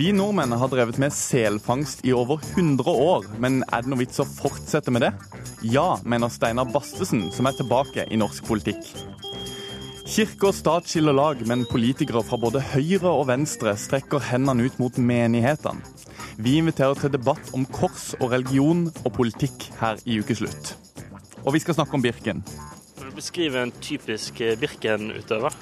[0.00, 4.22] Vi nordmenn har drevet med selfangst i over 100 år, men er det noe vits
[4.22, 5.10] å fortsette med det?
[5.74, 8.80] Ja, mener Steinar Bastesen, som er tilbake i norsk politikk.
[10.08, 14.80] Kirke og stat skiller lag, men politikere fra både høyre og venstre strekker hendene ut
[14.80, 15.84] mot menighetene.
[16.40, 20.78] Vi inviterer til debatt om kors og religion og politikk her i Ukeslutt.
[21.44, 22.40] Og vi skal snakke om Birken.
[22.96, 25.60] Kan du beskrive en typisk Birken-utøver?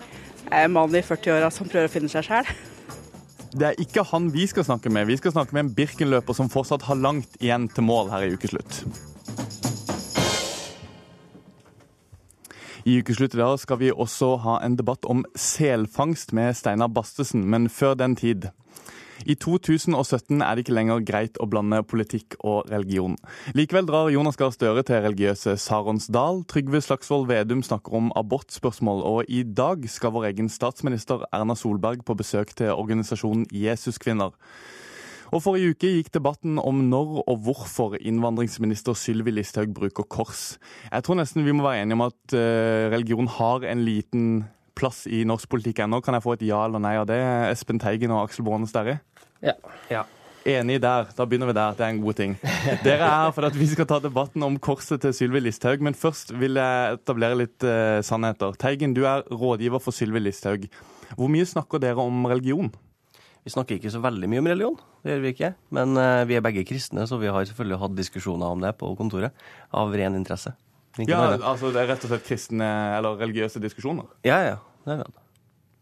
[0.55, 2.59] En mann i 40-åra som prøver å finne seg sjæl.
[3.53, 5.07] Det er ikke han vi skal snakke med.
[5.09, 8.35] Vi skal snakke med en Birken-løper som fortsatt har langt igjen til mål her i
[8.37, 8.83] ukeslutt.
[12.85, 17.43] I ukeslutt i dag skal vi også ha en debatt om selfangst med Steinar Bastesen,
[17.49, 18.51] men før den tid
[19.27, 23.17] i 2017 er det ikke lenger greit å blande politikk og religion.
[23.59, 26.45] Likevel drar Jonas Gahr Støre til religiøse Saronsdal.
[26.51, 32.05] Trygve Slagsvold Vedum snakker om abortspørsmål, og i dag skal vår egen statsminister Erna Solberg
[32.07, 34.37] på besøk til organisasjonen Jesuskvinner.
[35.29, 40.57] Og Forrige uke gikk debatten om når og hvorfor innvandringsminister Sylvi Listhaug bruker kors.
[40.89, 44.31] Jeg tror nesten vi må være enige om at uh, religion har en liten
[44.79, 46.01] plass i norsk politikk ennå.
[46.05, 47.19] Kan jeg få et ja eller nei av det,
[47.51, 48.97] Espen Teigen og Aksel Baane Sterri?
[49.45, 49.55] Ja.
[49.91, 50.07] ja.
[50.49, 51.09] Enig der.
[51.17, 51.77] Da begynner vi der.
[51.77, 52.35] Det er en god ting.
[52.87, 55.97] Dere er her for at vi skal ta debatten om korset til Sylvi Listhaug, men
[55.99, 58.55] først vil jeg etablere litt uh, sannheter.
[58.61, 60.69] Teigen, du er rådgiver for Sylvi Listhaug.
[61.17, 62.71] Hvor mye snakker dere om religion?
[63.45, 65.53] Vi snakker ikke så veldig mye om religion, det gjør vi ikke.
[65.77, 68.91] Men uh, vi er begge kristne, så vi har selvfølgelig hatt diskusjoner om det på
[68.99, 69.37] kontoret.
[69.73, 70.55] Av ren interesse.
[70.99, 74.09] Ikke ja, altså Det er rett og slett kristne eller religiøse diskusjoner?
[74.27, 74.57] Ja, ja.
[74.89, 75.25] Det er det.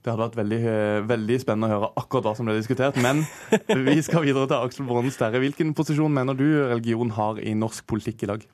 [0.07, 2.99] Hadde vært veldig, eh, veldig, spennende å høre akkurat hva som ble diskutert.
[3.03, 3.25] Men
[3.89, 5.41] vi skal videre til Aksel Braanen Sterre.
[5.43, 8.47] Hvilken posisjon mener du religion har i norsk politikk i dag?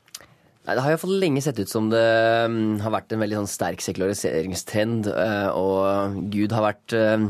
[0.62, 2.00] Nei, Det har iallfall lenge sett ut som det
[2.46, 7.26] um, har vært en veldig sånn sterk sekulariseringstrend, uh, og Gud har vært uh,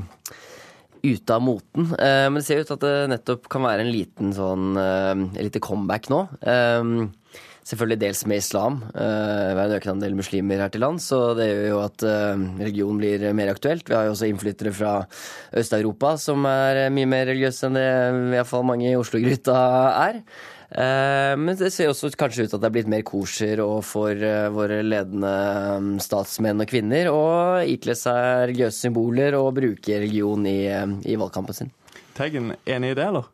[1.03, 1.89] ute av moten.
[1.97, 5.63] Men det ser ut til at det nettopp kan være en liten sånn, et lite
[5.65, 6.21] comeback nå.
[7.63, 8.81] Selvfølgelig dels med islam.
[8.91, 12.05] Uh, vi har en økende andel muslimer her til lands, så det gjør jo at
[12.05, 13.87] uh, religion blir mer aktuelt.
[13.87, 14.95] Vi har jo også innflyttere fra
[15.55, 17.87] Øst-Europa som er mye mer religiøse enn det
[18.35, 19.55] iallfall mange i Oslo-gryta
[20.09, 20.19] er.
[20.73, 24.27] Uh, men det ser også kanskje ut at det er blitt mer kosher og for
[24.57, 27.23] våre ledende statsmenn og -kvinner å
[27.63, 31.71] ikle seg religiøse symboler og bruke religion i, i valgkampen sin.
[32.19, 33.31] Teigen, enig i det, eller?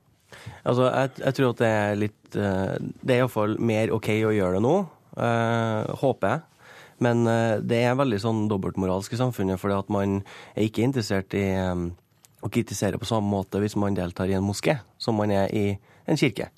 [0.64, 4.34] Altså, jeg, jeg, tror at det er litt uh, Det er iallfall mer OK å
[4.34, 4.74] gjøre det nå,
[5.18, 6.44] uh, håper jeg.
[7.04, 10.20] Men uh, det er veldig sånn dobbeltmoralsk i samfunnet, fordi at man
[10.54, 11.90] er ikke interessert i um,
[12.42, 15.66] å kritisere på samme måte hvis man deltar i en moské, som man er i
[16.08, 16.50] en kirke.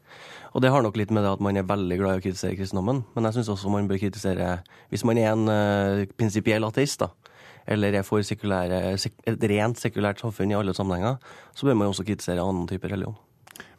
[0.51, 2.59] Og det har nok litt med det at man er veldig glad i å kritisere
[2.59, 7.05] kristendommen, men jeg syns også man bør kritisere Hvis man er en uh, prinsipiell ateist,
[7.05, 7.13] da,
[7.71, 11.21] eller er for sek, et rent sekulært samfunn i alle sammenhenger,
[11.55, 13.17] så bør man også kritisere annen type religion.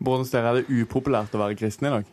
[0.02, 2.10] Bårdens er det upopulært å være kristen i dag?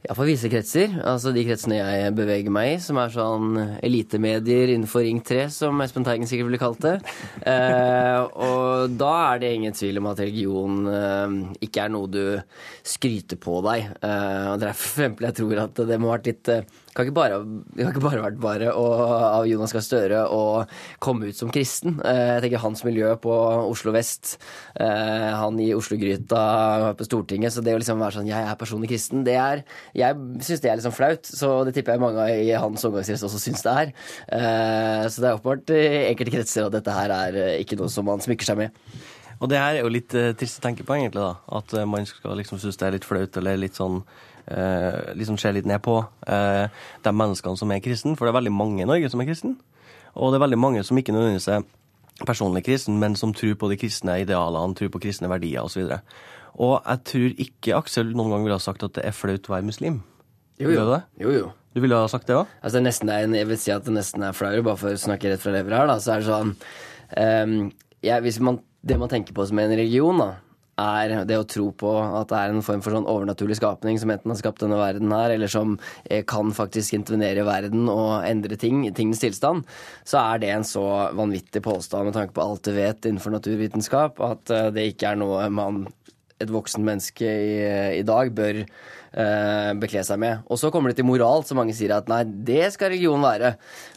[0.00, 0.94] Ja, for visse kretser.
[1.04, 5.82] Altså de kretsene jeg beveger meg i, som er sånn elitemedier innenfor Ring 3, som
[5.84, 6.94] Espen Teigen sikkert ville kalt det.
[7.44, 11.36] Eh, og da er det ingen tvil om at religion eh,
[11.68, 12.22] ikke er noe du
[12.80, 13.90] skryter på deg.
[14.00, 17.08] Eh, og er for eksempel jeg tror at det må ha vært litt eh, kan
[17.08, 17.38] ikke bare,
[17.72, 18.84] det kan ikke bare vært bare å,
[19.40, 20.40] av Jonas Gahr Støre å
[21.02, 21.96] komme ut som kristen.
[22.04, 23.32] Eh, jeg tenker hans miljø på
[23.64, 24.34] Oslo vest,
[24.76, 26.42] eh, han i Oslo-gryta
[26.98, 30.14] på Stortinget, så det å liksom være sånn 'jeg er personlig kristen', det er Jeg
[30.40, 33.62] syns det er liksom flaut, så det tipper jeg mange i hans omgangskrets også syns
[33.62, 33.92] det er.
[34.28, 38.04] Eh, så det er åpenbart i enkelte kretser at dette her er ikke noe som
[38.04, 38.70] man smykker seg med.
[39.40, 41.36] Og det her er jo litt trist å tenke på, egentlig, da.
[41.48, 44.04] At man skal liksom synes det er litt flaut eller litt sånn
[44.46, 46.66] eh, liksom ser litt ned på eh,
[47.04, 48.16] de menneskene som er kristne.
[48.16, 49.56] For det er veldig mange i Norge som er kristne.
[50.16, 51.66] Og det er veldig mange som ikke nødvendigvis er
[52.26, 55.86] personlig kristen, men som tror på de kristne idealene, tror på kristne verdier osv.
[55.86, 56.00] Og, så
[56.60, 59.54] og jeg tror ikke Aksel noen gang ville ha sagt at det er flaut å
[59.54, 60.00] være muslim.
[60.60, 60.84] Jo, jo.
[61.22, 61.48] jo, jo.
[61.72, 62.50] Du ville ha sagt det òg?
[62.60, 65.30] Altså, det er, jeg vil si at det nesten er flauere, bare for å snakke
[65.30, 66.52] rett fra levra her, da, så er det sånn
[67.16, 67.54] um,
[68.04, 70.34] ja, Hvis man, det man tenker på som en religion, da,
[70.80, 74.12] er det å tro på at det er en form for sånn overnaturlig skapning som
[74.12, 78.26] enten har skapt denne verden her, eller som eh, kan faktisk intervenere i verden og
[78.26, 79.66] endre ting, tingens tilstand,
[80.08, 80.84] så er det en så
[81.16, 85.20] vanvittig påstand med tanke på alt du vet innenfor naturvitenskap, at eh, det ikke er
[85.20, 85.84] noe man,
[86.40, 87.54] et voksen menneske i,
[88.00, 90.44] i dag bør eh, bekle seg med.
[90.50, 93.54] Og så kommer det til moral, så mange sier at nei, det skal religion være.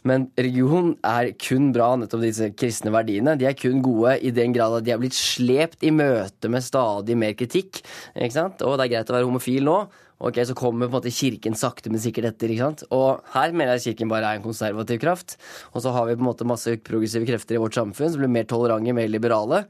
[0.10, 3.38] Men religion er kun bra, nettopp disse kristne verdiene.
[3.40, 6.66] De er kun gode i den grad at de har blitt slept i møte med
[6.66, 7.84] stadig mer kritikk.
[8.16, 8.66] Ikke sant?
[8.66, 9.78] Og det er greit å være homofil nå.
[10.24, 12.52] Ok, Så kommer på en måte Kirken sakte, men sikkert etter.
[12.52, 12.84] ikke sant?
[12.96, 15.36] Og her mener jeg Kirken bare er en konservativ kraft.
[15.74, 18.32] Og så har vi på en måte masse progressive krefter i vårt samfunn som blir
[18.32, 19.66] mer tolerante, mer liberale.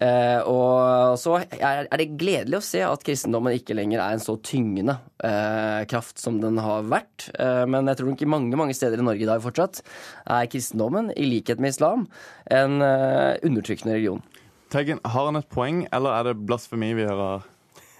[0.00, 4.38] Eh, og så er, det gledelig å se at kristendommen ikke lenger er en så
[4.40, 7.28] tyngende eh, kraft som den har vært.
[7.36, 9.82] Eh, men jeg tror nok i mange mange steder i Norge i dag fortsatt
[10.30, 12.08] er kristendommen, i likhet med islam,
[12.48, 14.24] en eh, undertrykkende religion.
[14.70, 17.44] Teggen, har han et poeng, eller er det blasfemi vi hører?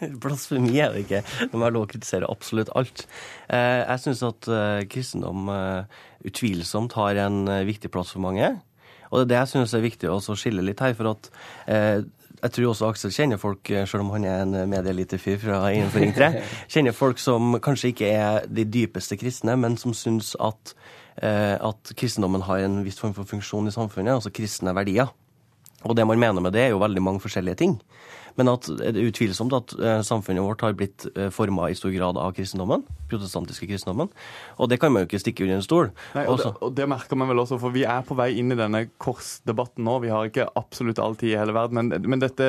[0.23, 1.23] Blasfemi er det ikke.
[1.41, 3.07] Det må være lov å kritisere absolutt alt.
[3.49, 6.01] Eh, jeg syns at eh, kristendom eh,
[6.31, 8.55] utvilsomt har en viktig plass for mange.
[9.11, 10.95] Og det er det jeg syns er viktig å skille litt her.
[10.95, 11.31] For at
[11.67, 16.13] jeg tror også Aksel kjenner folk, selv om han er en medieelitefyr fra innenfor Ring
[16.19, 16.29] 3,
[16.71, 20.77] kjenner folk som kanskje ikke er de dypeste kristne, men som syns at,
[21.19, 25.11] at kristendommen har en viss form for funksjon i samfunnet, altså kristne verdier.
[25.83, 27.81] Og det man mener med det, er jo veldig mange forskjellige ting.
[28.39, 31.93] Men at det er utvilsomt at eh, samfunnet vårt har blitt eh, forma i stor
[31.95, 32.85] grad av kristendommen.
[33.11, 34.11] protestantiske kristendommen.
[34.63, 35.91] Og det kan man jo ikke stikke under en stol.
[36.15, 38.55] Nei, og, det, og det merker man vel også, for vi er på vei inn
[38.55, 39.97] i denne korsdebatten nå.
[40.05, 42.47] Vi har ikke absolutt all tid i hele verden, men, men dette,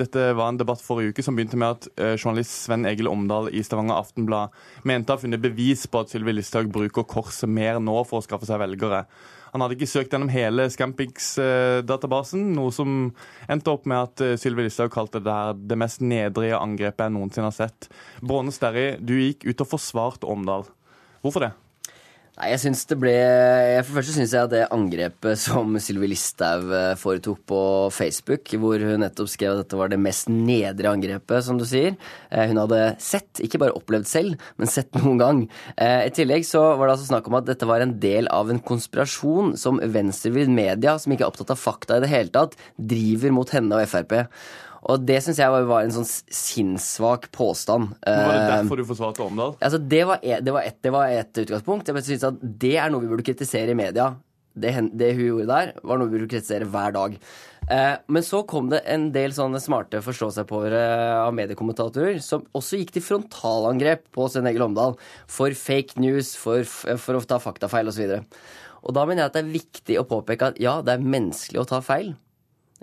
[0.00, 3.50] dette, var en debatt forrige uke som begynte med at uh, journalist Sven Egil Omdal
[3.54, 4.56] i Stavanger Aftenblad
[4.88, 8.26] mente å ha funnet bevis på at Sylvi Listhaug bruker korset mer nå for å
[8.26, 9.04] skaffe seg velgere.
[9.52, 12.98] Han hadde ikke søkt gjennom hele Scampix-databasen, noe som
[13.50, 17.16] endte opp med at eh, Sylvi Listhaug kalte det her det mest nedrige angrepet jeg
[17.16, 17.90] noensinne har sett.
[18.22, 20.68] Bråne Sterri, du gikk ut og forsvarte Omdal.
[21.24, 21.52] Hvorfor det?
[22.40, 23.10] Nei, jeg syns det ble
[23.84, 27.58] For først syns jeg at det angrepet som Sylvi Listhaug eh, foretok på
[27.92, 31.98] Facebook, hvor hun nettopp skrev at dette var det mest nedre angrepet, som du sier,
[32.32, 35.42] eh, hun hadde sett, ikke bare opplevd selv, men sett noen gang.
[35.76, 38.48] Eh, I tillegg så var det altså snakk om at dette var en del av
[38.48, 42.56] en konspirasjon som venstrevridd media, som ikke er opptatt av fakta i det hele tatt,
[42.80, 44.16] driver mot henne og Frp.
[44.88, 47.92] Og det syns jeg var en sånn sinnssvak påstand.
[48.06, 49.54] Var det derfor du forsvarte Omdal?
[49.60, 51.90] Altså, det, var et, det, var et, det var et utgangspunkt.
[51.90, 54.14] Jeg synes at Det er noe vi burde kritisere i media.
[54.60, 57.18] Det, det, hun gjorde der, var noe vi burde kritisere hver dag.
[57.70, 60.80] Eh, men så kom det en del sånne smarte forstå-seg-på-ere
[61.20, 64.96] av mediekommentatorer som også gikk til frontalangrep på Sten Egil Omdal
[65.30, 68.08] for fake news, for, for å ta faktafeil osv.
[68.08, 70.96] Og, så og da mener jeg at det er viktig å påpeke at ja, det
[70.96, 72.14] er menneskelig å ta feil.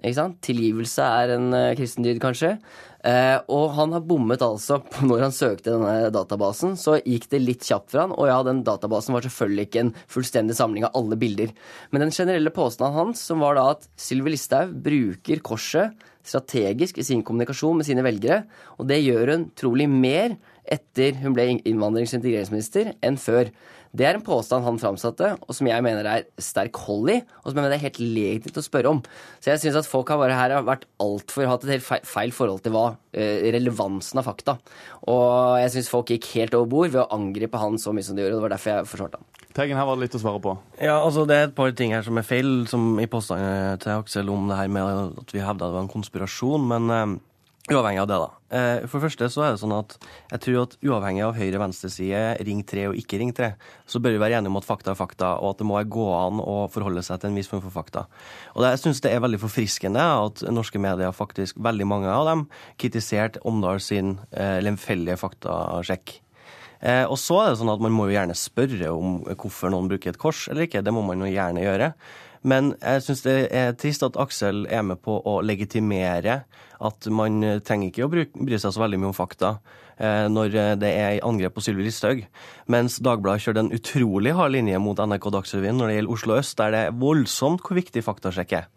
[0.03, 0.37] Ikke sant?
[0.45, 2.55] Tilgivelse er en uh, kristen dyd, kanskje.
[3.07, 6.75] Uh, og han har bommet altså på når han søkte denne databasen.
[6.79, 9.95] Så gikk det litt kjapt for han, og ja, den databasen var selvfølgelig ikke en
[10.11, 11.53] fullstendig samling av alle bilder.
[11.91, 17.05] Men den generelle påstanden hans, som var da at Sylvi Listhaug bruker korset strategisk i
[17.07, 18.43] sin kommunikasjon med sine velgere,
[18.77, 20.35] og det gjør hun trolig mer
[20.67, 23.53] etter hun ble innvandrings- og integreringsminister, enn før.
[23.97, 27.49] Det er en påstand han framsatte, og som jeg mener er sterk hold i, og
[27.49, 28.99] som jeg mener er helt legitimt å spørre om.
[29.41, 32.33] Så jeg syns at folk har bare her har vært altfor hatt et helt feil
[32.35, 32.85] forhold til hva
[33.17, 34.59] eh, relevansen av fakta.
[35.09, 38.17] Og jeg syns folk gikk helt over bord ved å angripe han så mye som
[38.17, 38.37] de gjorde.
[38.37, 39.31] og Det var derfor jeg forsvarte han.
[39.57, 40.53] Teigen, her var det litt å svare på.
[40.77, 43.95] Ja, altså Det er et par ting her som er feil som i påstanden til
[43.95, 46.69] Aksel om det her med at vi hevda det var en konspirasjon.
[46.75, 46.93] men...
[46.93, 47.17] Eh,
[47.67, 48.27] Uavhengig av det, da.
[48.55, 49.97] Eh, for det første så er det sånn at
[50.31, 53.49] jeg tror at uavhengig av høyre-venstre-side, Ring 3 og ikke Ring 3,
[53.83, 56.05] så bør vi være enige om at fakta er fakta, og at det må gå
[56.15, 58.05] an å forholde seg til en viss form for fakta.
[58.53, 62.29] Og det, jeg syns det er veldig forfriskende at norske medier, faktisk veldig mange av
[62.29, 62.45] dem,
[62.79, 66.15] kritiserte Omdal sin eh, lemfeldige faktasjekk.
[66.79, 69.91] Eh, og så er det sånn at man må jo gjerne spørre om hvorfor noen
[69.91, 70.85] bruker et kors eller ikke.
[70.87, 71.91] Det må man jo gjerne gjøre.
[72.47, 76.45] Men jeg syns det er trist at Aksel er med på å legitimere
[76.83, 79.55] at man trenger ikke å bry seg så veldig mye om fakta
[79.97, 82.23] eh, når det er angrep på Sylvi Listhaug.
[82.71, 86.57] Mens Dagbladet kjørte en utrolig hard linje mot NRK Dagsrevyen når det gjelder Oslo øst,
[86.61, 88.67] der det er voldsomt hvor viktig faktasjekk er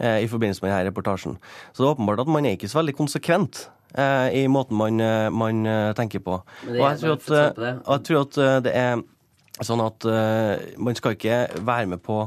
[0.00, 1.38] eh, i forbindelse med denne reportasjen.
[1.72, 5.04] Så det er åpenbart at man er ikke så veldig konsekvent eh, i måten man,
[5.34, 5.66] man
[5.98, 6.40] tenker på.
[6.70, 9.04] Og jeg tror, at, jeg tror at det er
[9.62, 10.08] sånn at
[10.82, 12.24] man skal ikke være med på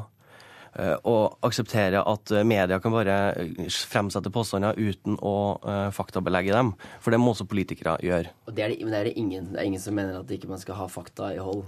[0.78, 0.96] eh,
[1.48, 3.18] akseptere at eh, media kan bare
[3.68, 5.36] fremsette påstander uten å
[5.94, 6.72] faktabelegge dem.
[7.04, 8.32] For det må også politikere gjøre.
[8.48, 9.50] Og det er det, men det er det ingen.
[9.54, 11.64] Det er ingen som mener at ikke man skal ha fakta i hold.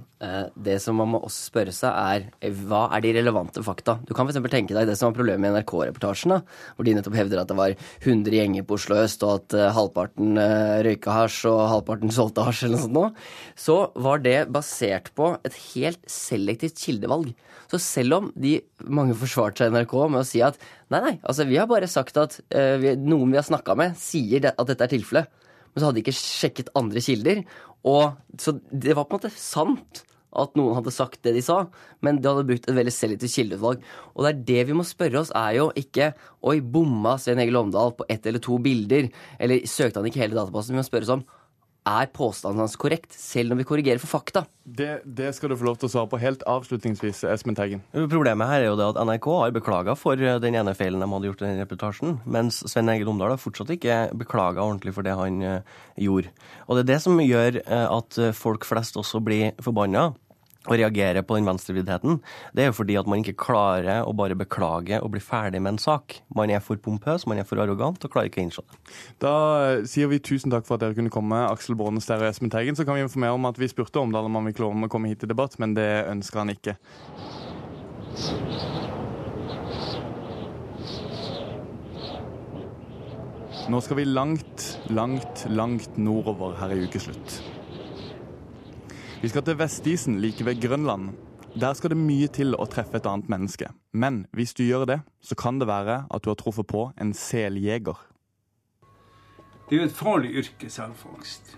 [0.56, 3.98] Det som man må også spørre seg, er hva er de relevante fakta?
[4.08, 4.40] Du kan f.eks.
[4.52, 6.36] tenke deg det som var problemet med NRK-reportasjen,
[6.76, 10.40] hvor de nettopp hevder at det var 100 gjenger på Oslo øst, og at halvparten
[10.86, 13.12] røyka hasj og halvparten solgte hasj, eller noe sånt noe.
[13.60, 17.34] Så var det basert på et helt selektivt kildevalg.
[17.70, 18.58] Så selv om de
[19.00, 20.60] mange forsvart seg i NRK med å si at
[20.92, 23.98] nei, nei, altså vi har bare sagt at uh, vi, noen vi har snakka med,
[24.00, 25.32] sier det, at dette er tilfellet.
[25.70, 27.44] Men så hadde de ikke sjekket andre kilder.
[27.88, 30.04] Og Så det var på en måte sant
[30.38, 31.64] at noen hadde sagt det de sa,
[32.06, 33.86] men de hadde brukt et veldig selektivt kildeutvalg.
[34.14, 36.12] Og det er det vi må spørre oss, er jo ikke
[36.46, 39.10] Oi, bomma Svein Egil Omdal på ett eller to bilder?
[39.42, 40.76] Eller søkte han ikke hele databasen?
[40.76, 41.26] Vi må spørre oss om
[41.90, 44.46] er påstanden hans korrekt, selv når vi korrigerer for fakta?
[44.64, 47.82] Det, det, skal du få lov til å svare på helt avslutningsvis, Espen Teigen.
[48.12, 51.32] Problemet her er jo det at NRK har beklaga for den ene feilen de hadde
[51.32, 55.18] gjort i den reportasjen, mens Sven Egil Omdal har fortsatt ikke beklaga ordentlig for det
[55.18, 55.42] han
[55.98, 56.34] gjorde.
[56.68, 60.12] Og det er det som gjør at folk flest også blir forbanna
[60.68, 62.18] å reagere på den venstrevriddheten,
[62.56, 65.78] det er jo fordi at man ikke klarer å bare beklage og bli ferdig med
[65.78, 66.18] en sak.
[66.36, 68.80] Man er for pompøs, man er for arrogant og klarer ikke å innse det.
[69.24, 69.34] Da
[69.88, 72.76] sier vi tusen takk for at dere kunne komme, Aksel Bornestad og Espen Teigen.
[72.76, 75.24] Så kan vi informere om at vi spurte Omdal om han ville å komme hit
[75.24, 76.76] til debatt, men det ønsker han ikke.
[83.70, 87.40] Nå skal vi langt, langt, langt nordover her i ukeslutt.
[89.22, 91.10] Vi skal til Vestisen, like ved Grønland.
[91.60, 93.68] Der skal det mye til å treffe et annet menneske.
[93.92, 97.12] Men hvis du gjør det, så kan det være at du har truffet på en
[97.12, 98.00] seljeger.
[99.68, 101.52] Det er jo et farlig yrke, selfangst.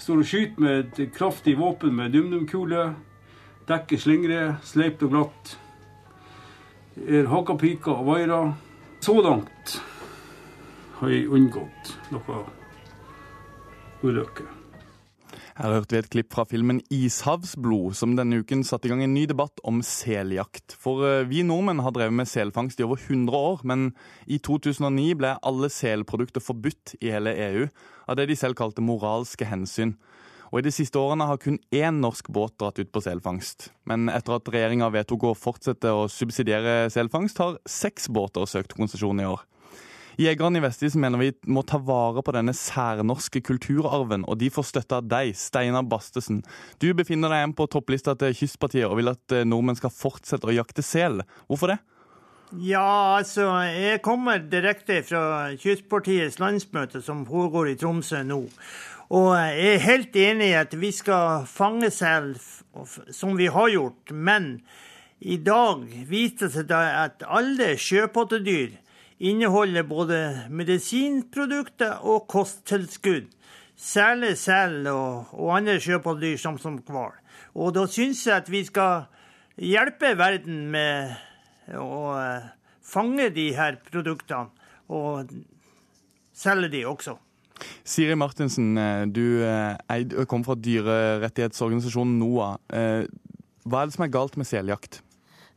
[0.00, 2.88] Står og skyter med et kraftig våpen med dumdumkule.
[3.68, 5.56] Dekket slingrer, sleipt og glatt.
[6.96, 8.54] Er hakkapiker og vairer.
[9.04, 9.80] Så langt
[10.96, 12.46] har jeg unngått noe
[14.00, 14.55] ulykke.
[15.56, 19.14] Her hørte vi et klipp fra filmen 'Ishavsblod', som denne uken satte i gang en
[19.14, 20.74] ny debatt om seljakt.
[20.76, 23.94] For eh, vi nordmenn har drevet med selfangst i over 100 år, men
[24.28, 27.64] i 2009 ble alle selprodukter forbudt i hele EU
[28.04, 29.96] av det de selv kalte moralske hensyn.
[30.52, 33.70] Og I de siste årene har kun én norsk båt dratt ut på selfangst.
[33.88, 39.24] Men etter at regjeringa vedtok å fortsette å subsidiere selfangst, har seks båter søkt konsesjon
[39.24, 39.40] i år.
[40.16, 44.70] Jegerne i Vestisen mener vi må ta vare på denne særnorske kulturarven, og de får
[44.70, 46.38] støtte av deg, Steinar Bastesen.
[46.80, 50.48] Du befinner deg igjen på topplista til Kystpartiet og vil at eh, nordmenn skal fortsette
[50.48, 51.20] å jakte sel.
[51.50, 51.76] Hvorfor det?
[52.62, 58.40] Ja, altså, jeg kommer direkte fra Kystpartiets landsmøte som pågår i Tromsø nå.
[59.12, 62.32] Og jeg er helt enig i at vi skal fange sel
[63.12, 64.62] som vi har gjort, men
[65.20, 68.80] i dag viste det seg at alle sjøpattedyr
[69.18, 70.18] inneholder både
[70.50, 73.30] medisinprodukter og kosttilskudd.
[73.76, 77.12] Særlig sel og, og, andre sjøpattedyr som, som hval.
[77.54, 79.04] Og da syns jeg at vi skal
[79.60, 81.12] hjelpe verden med
[81.76, 82.48] å uh,
[82.84, 84.48] fange de her produktene,
[84.88, 85.32] og
[86.36, 87.16] selge de også.
[87.86, 92.58] Siri Martinsen, eh, du uh, kom fra dyrerettighetsorganisasjonen NOAH.
[92.68, 95.00] Uh, hva er det som er galt med seljakt?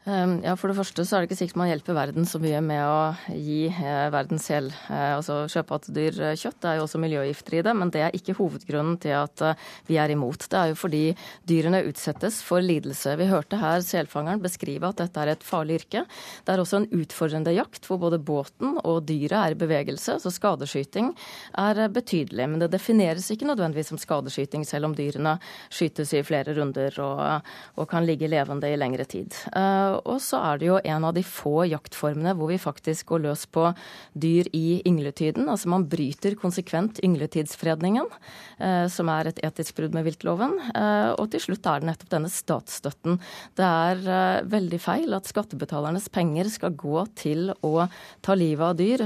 [0.10, 2.60] Ehm, ja, For det første så er det ikke sikkert man hjelper verden så mye
[2.66, 6.58] med å gi eh, verdens hel, eh, altså sjøpattedyr, eh, kjøtt.
[6.64, 9.44] Det er jo også miljøgifter i det, men det er ikke hovedgrunnen til at
[9.90, 10.48] vi er imot.
[10.50, 11.04] Det er jo fordi
[11.50, 13.14] dyrene utsettes for lidelse.
[13.20, 16.06] Vi hørte her selfangeren beskrive at dette er et farlig yrke.
[16.46, 20.34] Det er også en utfordrende jakt hvor både båten og dyret er i bevegelse, så
[20.34, 21.12] skadeskyting
[21.60, 22.48] er betydelig.
[22.50, 25.38] Men det defineres ikke nødvendigvis som skadeskyting, selv om dyrene
[25.70, 29.36] skytes i flere runder og, og kan ligge levende i lengre tid.
[30.06, 33.46] Og så er det jo en av de få jaktformene hvor vi faktisk går løs
[33.52, 33.66] på
[34.14, 35.48] dyr i yngletiden.
[35.50, 38.08] Altså man bryter konsekvent yngletidsfredningen,
[38.60, 40.56] eh, som er et etisk brudd med viltloven.
[40.74, 43.20] Eh, og til slutt er det nettopp denne statsstøtten.
[43.60, 47.74] Det er eh, veldig feil at skattebetalernes penger skal gå til å
[48.26, 49.02] ta livet av dyr,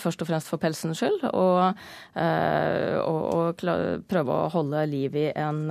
[0.00, 1.78] først og fremst for pelsens skyld, og,
[2.14, 3.64] og, og
[4.08, 5.66] prøve å holde liv i en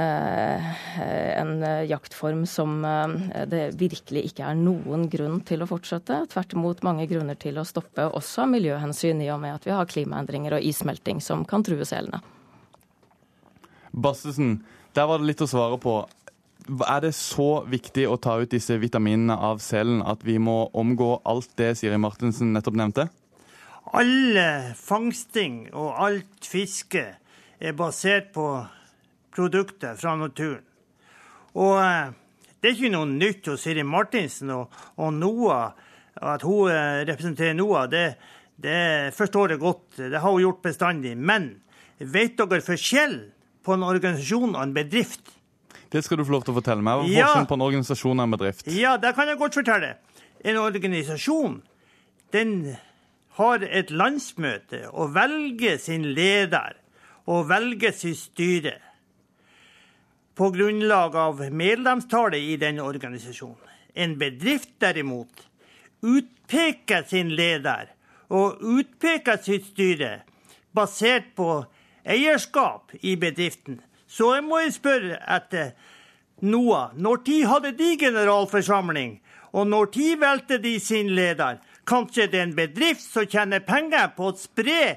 [0.00, 6.22] en jaktform som eh, det virkelig ikke er noen grunn til å fortsette.
[6.32, 9.90] Tvert imot mange grunner til å stoppe, også miljøhensyn, i og med at vi har
[9.90, 12.22] klimaendringer og issmelting som kan true selene.
[13.92, 14.62] Bastesen,
[14.96, 16.00] der var det litt å svare på.
[16.86, 21.18] Er det så viktig å ta ut disse vitaminene av selen at vi må omgå
[21.28, 23.08] alt det Siri Martensen nettopp nevnte?
[23.92, 27.02] Alle fangsting og alt fiske
[27.62, 28.46] er basert på
[29.34, 30.62] produkter fra naturen.
[31.58, 32.12] Og eh,
[32.62, 34.72] det er ikke noe nytt hos Siri Martinsen og,
[35.02, 35.88] og NOAH.
[36.22, 38.06] At hun eh, representerer NOAH, det,
[38.62, 39.86] det forstår jeg godt.
[39.98, 41.16] Det har hun gjort bestandig.
[41.16, 41.54] Men
[41.98, 43.18] vet dere forskjell
[43.62, 45.34] på en organisasjon og en bedrift?
[45.92, 47.02] Det skal du få lov til å fortelle meg.
[47.04, 48.70] Forskjellen på en organisasjon og en bedrift?
[48.72, 49.96] Ja, det kan jeg godt fortelle.
[50.42, 51.60] En organisasjon,
[52.32, 52.54] den
[53.36, 56.78] har et landsmøte og velger sin leder
[57.30, 58.74] og velger sitt styre
[60.34, 63.68] på grunnlag av medlemstallet i denne organisasjonen.
[63.94, 65.48] En bedrift derimot
[66.02, 67.92] utpeker sin leder
[68.32, 70.22] og utpeker sitt styre
[70.72, 71.64] basert på
[72.08, 73.80] eierskap i bedriften.
[74.08, 75.74] Så jeg må spørre etter
[76.42, 76.96] NOAH.
[76.96, 79.20] Når tid hadde de generalforsamling,
[79.52, 81.60] og når tid valgte de sin leder?
[81.86, 84.96] Kanskje det er en bedrift som tjener penger på å spre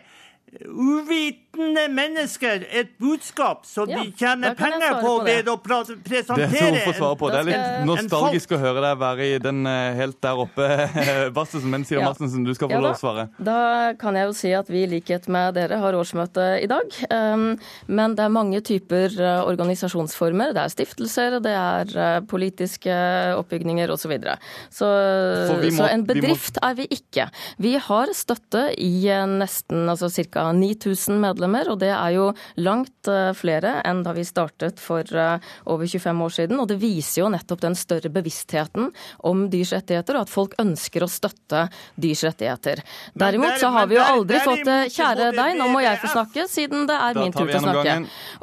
[0.66, 6.50] uvit vitende mennesker et budskap som Ja, de tjener penger på på ved å presentere
[6.50, 7.30] Det er for svare på.
[7.32, 10.68] Det er litt nostalgisk å høre deg være i den eh, helt der oppe,
[11.36, 11.70] Bastesen.
[11.70, 12.10] Men Sira Ja.
[12.10, 13.28] Martensen, du skal få Ja lov å svare.
[13.38, 16.98] Da kan jeg jo si at vi i likhet med dere har årsmøte i dag.
[17.12, 17.58] Um,
[17.88, 20.54] Men det er mange typer uh, organisasjonsformer.
[20.56, 22.92] Det er stiftelser, det er uh, politiske
[23.38, 24.04] oppbygninger osv.
[24.06, 24.36] Så, videre.
[24.70, 27.30] så, må- så en vi må- bedrift er vi ikke.
[27.58, 30.52] Vi har støtte i nesten altså ca.
[30.54, 35.38] 9000 medlemmer, og det er jo langt uh, flere enn da vi startet for uh,
[35.72, 36.60] over 25 år siden.
[36.62, 38.90] Og det viser jo nettopp den større bevisstheten
[39.28, 41.68] om dyrs rettigheter, og at folk ønsker å støtte
[42.02, 42.82] dyrs rettigheter.
[43.14, 46.46] Derimot så har vi jo aldri fått det Kjære deg, nå må jeg få snakke,
[46.50, 47.96] siden det er min tur til å snakke.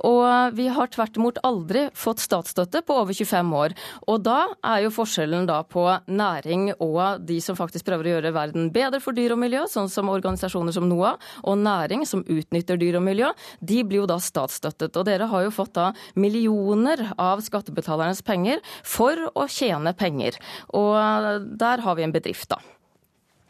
[0.09, 3.75] Og vi har tvert imot aldri fått statsstøtte på over 25 år.
[4.11, 4.39] Og da
[4.75, 9.01] er jo forskjellen da på næring og de som faktisk prøver å gjøre verden bedre
[9.03, 11.19] for dyr og miljø, sånn som organisasjoner som NOAH,
[11.49, 14.97] og næring som utnytter dyr og miljø, de blir jo da statsstøttet.
[14.97, 20.39] Og dere har jo fått da millioner av skattebetalernes penger for å tjene penger.
[20.77, 22.61] Og der har vi en bedrift, da.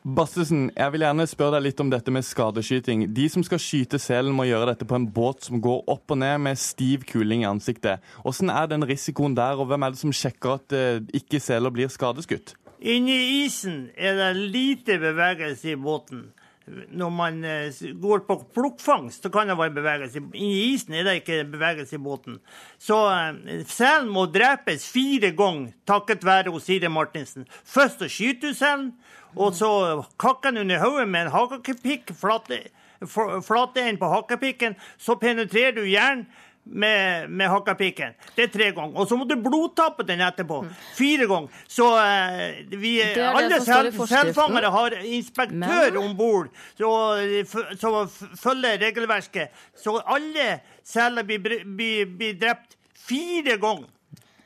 [0.02, 3.04] Bassesen, jeg vil gjerne spørre deg litt om dette med skadeskyting.
[3.14, 6.18] De som skal skyte selen, må gjøre dette på en båt som går opp og
[6.18, 8.02] ned med stiv kuling i ansiktet.
[8.25, 11.70] Hvordan er den risikoen der, og hvem er det som sjekker at eh, ikke seler
[11.70, 12.56] blir skadeskutt?
[12.82, 16.32] Inni isen er det lite bevegelse i båten.
[16.66, 20.23] Når man eh, går på plukkfangst, så kan det være bevegelse.
[20.33, 22.38] Inni isen er det ikke bevegelse i båten.
[22.78, 27.49] Så eh, selen må drepes fire ganger takket være Osire Martinsen.
[27.64, 28.92] Først så skyter du selen,
[29.35, 29.73] og så
[30.21, 32.62] kakker den under hodet med en hakepikk, flate,
[33.09, 34.78] flate flateenden på hakepikken.
[34.99, 36.26] Så penetrerer du hjernen
[36.64, 38.14] med, med hakkapiken.
[38.37, 38.99] Det er tre ganger.
[39.00, 40.62] Og så må du blodtappe den etterpå.
[40.97, 41.62] Fire ganger.
[41.71, 49.64] Så eh, vi, alle sel, selfangere har inspektør om bord som følger regelverket.
[49.79, 53.90] Så alle seler blir, blir, blir drept fire ganger.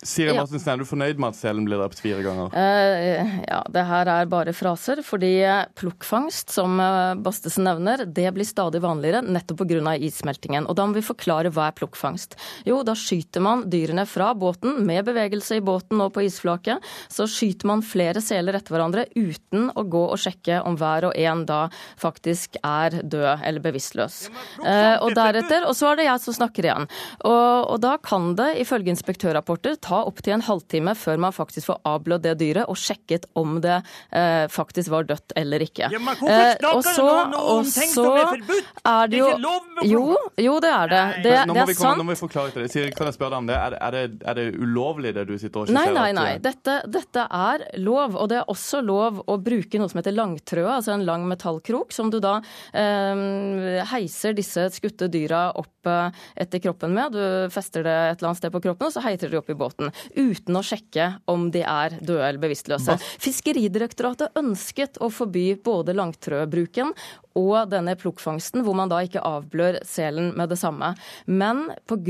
[0.07, 0.39] Siri Ja.
[0.39, 2.53] Martensen, er du fornøyd med at selen blir drept fire ganger?
[2.55, 5.33] Uh, ja, det her er bare fraser, fordi
[5.77, 9.97] plukkfangst, som eh, Bastesen nevner, det blir stadig vanligere nettopp pga.
[9.97, 10.67] issmeltingen.
[10.71, 12.37] Og da må vi forklare hva er plukkfangst.
[12.69, 16.85] Jo, da skyter man dyrene fra båten, med bevegelse i båten og på isflaket.
[17.13, 21.17] Så skyter man flere seler etter hverandre uten å gå og sjekke om hver og
[21.17, 21.67] en da
[22.01, 24.27] faktisk er død eller bevisstløs.
[24.63, 26.89] Uh, og deretter, og så er det jeg som snakker igjen.
[27.27, 31.81] Og, og da kan det ifølge inspektørrapporter ta opptil en halvtime før man faktisk får
[31.89, 33.79] avblødd det dyret og sjekket om det
[34.13, 35.89] eh, faktisk var dødt eller ikke.
[35.93, 38.71] Ja, men hvorfor Eh, snakker og du nå om og ting så som er forbudt?
[38.85, 40.05] er det Det er ikke lov med Jo,
[40.47, 41.03] jo, det er det.
[41.25, 41.99] Det, Men nå, det må vi er komme, sant.
[41.99, 42.71] nå må vi forklare til det.
[42.75, 43.57] Siri, kan jeg spørre deg om det?
[43.57, 45.95] Er det, er det, er det ulovlig, det du sitter og Nei, skisserer?
[45.97, 46.29] nei, at, nei.
[46.35, 48.17] eh, Dette, dette er lov.
[48.21, 51.93] Og det er også lov å bruke noe som heter langtrøe, altså en lang metallkrok,
[51.95, 52.37] som du da
[52.75, 56.11] eh, heiser disse skutte dyra opp eh,
[56.45, 57.13] etter kroppen med.
[57.17, 59.57] Du fester det et eller annet sted på kroppen, og så heiser de opp i
[59.59, 59.86] båten.
[60.17, 62.99] Uten å sjekke om de er døde eller bevisstløse.
[63.23, 66.93] Fiskeridirektoratet ønsket å forby både langtrøbruken
[67.37, 70.95] og denne plukkfangsten, hvor man da ikke avblør selen med det samme.
[71.27, 72.07] Men pga.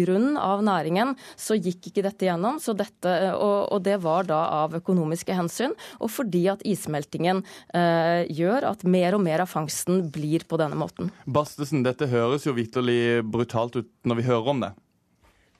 [0.63, 5.35] næringen så gikk ikke dette gjennom, så dette, og, og det var da av økonomiske
[5.35, 7.43] hensyn, og fordi at issmeltingen
[7.75, 11.11] eh, gjør at mer og mer av fangsten blir på denne måten.
[11.27, 14.75] Bastesen, dette høres jo vitterlig brutalt ut når vi hører om det.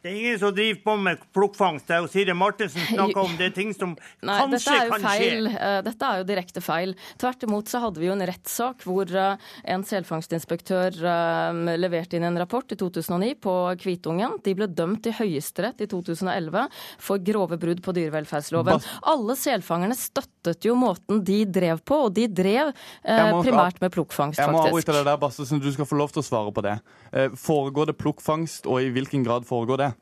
[0.07, 1.89] Det er ingen som driver på med plukkfangst.
[1.89, 3.97] Det er jo Siri Martinsen snakker om det er ting som
[4.29, 5.49] Nei, dette kanskje er jo kan feil.
[5.51, 5.63] skje.
[5.67, 6.93] Eh, Dette er jo direkte feil.
[7.19, 12.29] Tvert imot så hadde vi jo en rettssak hvor eh, en selfangstinspektør eh, leverte inn
[12.29, 14.39] en rapport i 2009 på Kvitungen.
[14.47, 16.69] De ble dømt i Høyesterett i 2011
[17.03, 18.79] for grove brudd på dyrevelferdsloven.
[18.79, 23.91] Bas- Alle selfangerne støttet jo måten de drev på, og de drev eh, primært med
[23.99, 24.47] plukkfangst, faktisk.
[24.47, 25.59] Jeg må avbryte deg der, Bastesen.
[25.67, 26.79] Du skal få lov til å svare på det.
[27.11, 29.93] Eh, Foregår det plukkfangst, og i hvilken grad foregår det?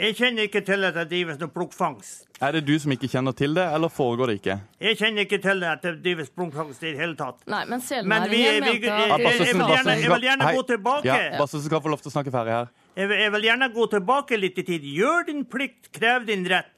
[0.00, 2.22] Jeg kjenner ikke til at det drives noe plukkfangst.
[2.40, 4.54] Er det du som ikke kjenner til det, eller foregår det ikke?
[4.80, 7.42] Jeg kjenner ikke til at det drives plukkfangst i det hele tatt.
[7.52, 10.46] Nei, men Men vi, selnæringen vi, mente jeg, jeg, jeg, vil gjerne, jeg vil gjerne
[10.48, 10.54] Hei.
[10.56, 11.04] gå tilbake.
[11.10, 12.70] Ja, Bastesen skal få lov til å snakke ferdig her.
[12.96, 14.86] Jeg, vil- jeg vil gjerne gå tilbake litt i tid.
[14.96, 16.72] Gjør din plikt, krev din rett.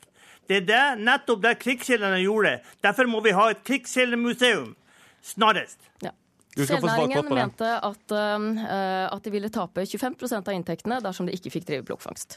[0.51, 2.57] Det er det, nettopp det krigsseilerne gjorde.
[2.83, 4.75] Derfor må vi ha et krigsseilermuseum
[5.23, 5.79] snarest.
[6.03, 6.11] Ja.
[6.59, 11.69] Selnæringen mente at, uh, at de ville tape 25% av inntektene dersom de ikke fikk
[11.71, 12.37] drive plukkfangst.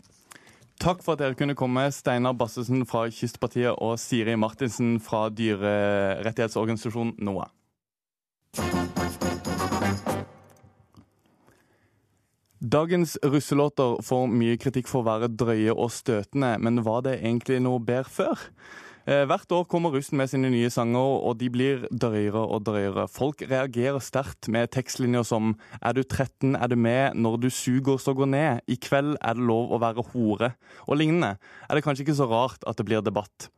[0.82, 7.16] Takk for at dere kunne komme, Steinar Bassesen fra Kystpartiet og Siri Martinsen fra dyrerettighetsorganisasjonen
[7.24, 7.52] NOAH.
[12.66, 17.60] Dagens russelåter får mye kritikk for å være drøye og støtende, men var det egentlig
[17.64, 18.46] noe bedre før?
[19.06, 23.04] Eh, hvert år kommer russen med sine nye sanger, og de blir drøyere og drøyere.
[23.06, 27.98] Folk reagerer sterkt med tekstlinjer som 'Er du 13, er du med', 'Når du suger,
[27.98, 30.56] så gå ned', 'I kveld er det lov å være hore',
[30.88, 31.38] og lignende.
[31.70, 33.50] Er det kanskje ikke så rart at det blir debatt.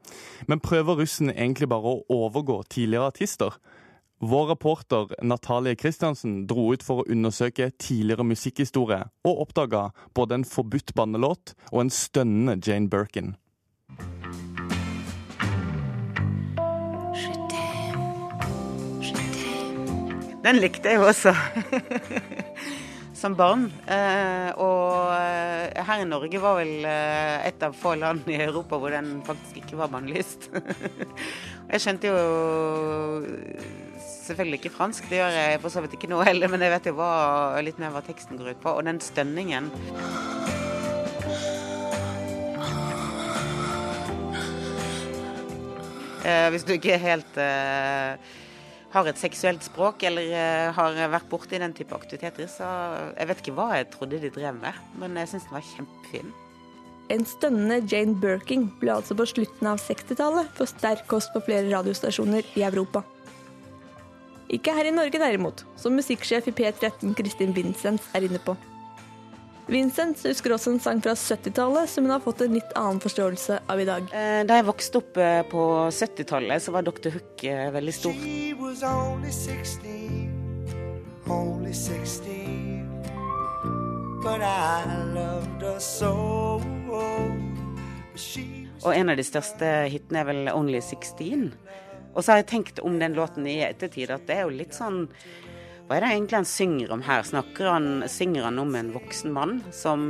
[0.47, 3.53] Men prøver russen egentlig bare å overgå tidligere artister?
[4.19, 10.43] Vår reporter Natalie Kristiansen dro ut for å undersøke tidligere musikkhistorie, og oppdaga både en
[10.43, 13.37] forbudt bannelåt og en stønnende Jane Birkin.
[20.47, 21.33] Den likte jeg også
[23.19, 23.65] som barn.
[23.83, 28.79] Eh, og eh, her i Norge var vel eh, et av få land i Europa
[28.79, 30.47] hvor den faktisk ikke var bannlyst.
[31.73, 32.21] jeg skjønte jo
[33.99, 36.89] selvfølgelig ikke fransk, det gjør jeg for så vidt ikke nå heller, men jeg vet
[36.93, 37.11] jo hva,
[37.67, 38.77] litt mer hva teksten går ut på.
[38.79, 39.67] Og den stønningen.
[46.23, 48.35] Eh, hvis du ikke er helt eh,
[48.93, 52.67] har et seksuelt språk eller uh, har vært borti den type aktiviteter, så
[53.17, 56.31] jeg vet ikke hva jeg trodde de drev med, men jeg syns den var kjempefin.
[57.11, 61.69] En stønnende Jane Birking ble altså på slutten av 60-tallet for sterk kost på flere
[61.71, 63.03] radiostasjoner i Europa.
[64.51, 68.55] Ikke her i Norge derimot, som musikksjef i P13 Kristin Vincents er inne på.
[69.67, 73.59] Vincent husker også en sang fra 70-tallet som hun har fått en litt annen forståelse
[73.67, 74.05] av i dag.
[74.15, 77.11] Eh, da jeg vokste opp eh, på 70-tallet, så var Dr.
[77.17, 78.21] Hook eh, veldig stor.
[88.87, 91.51] Og en av de største hitene er vel 'Only 16'.
[92.15, 94.73] Og så har jeg tenkt om den låten i ettertid at det er jo litt
[94.73, 95.09] sånn
[95.87, 97.21] hva er det egentlig han synger om her?
[97.23, 100.09] Snakker han, synger han om en voksen mann som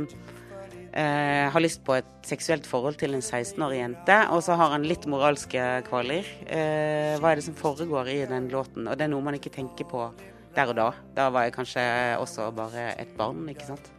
[0.90, 4.86] eh, har lyst på et seksuelt forhold til en 16-årig jente, og så har han
[4.90, 6.26] litt moralske kvaler?
[6.50, 8.88] Eh, hva er det som foregår i den låten?
[8.90, 10.08] Og det er noe man ikke tenker på
[10.56, 10.88] der og da.
[11.14, 11.84] Da var jeg kanskje
[12.18, 13.92] også bare et barn, ikke sant.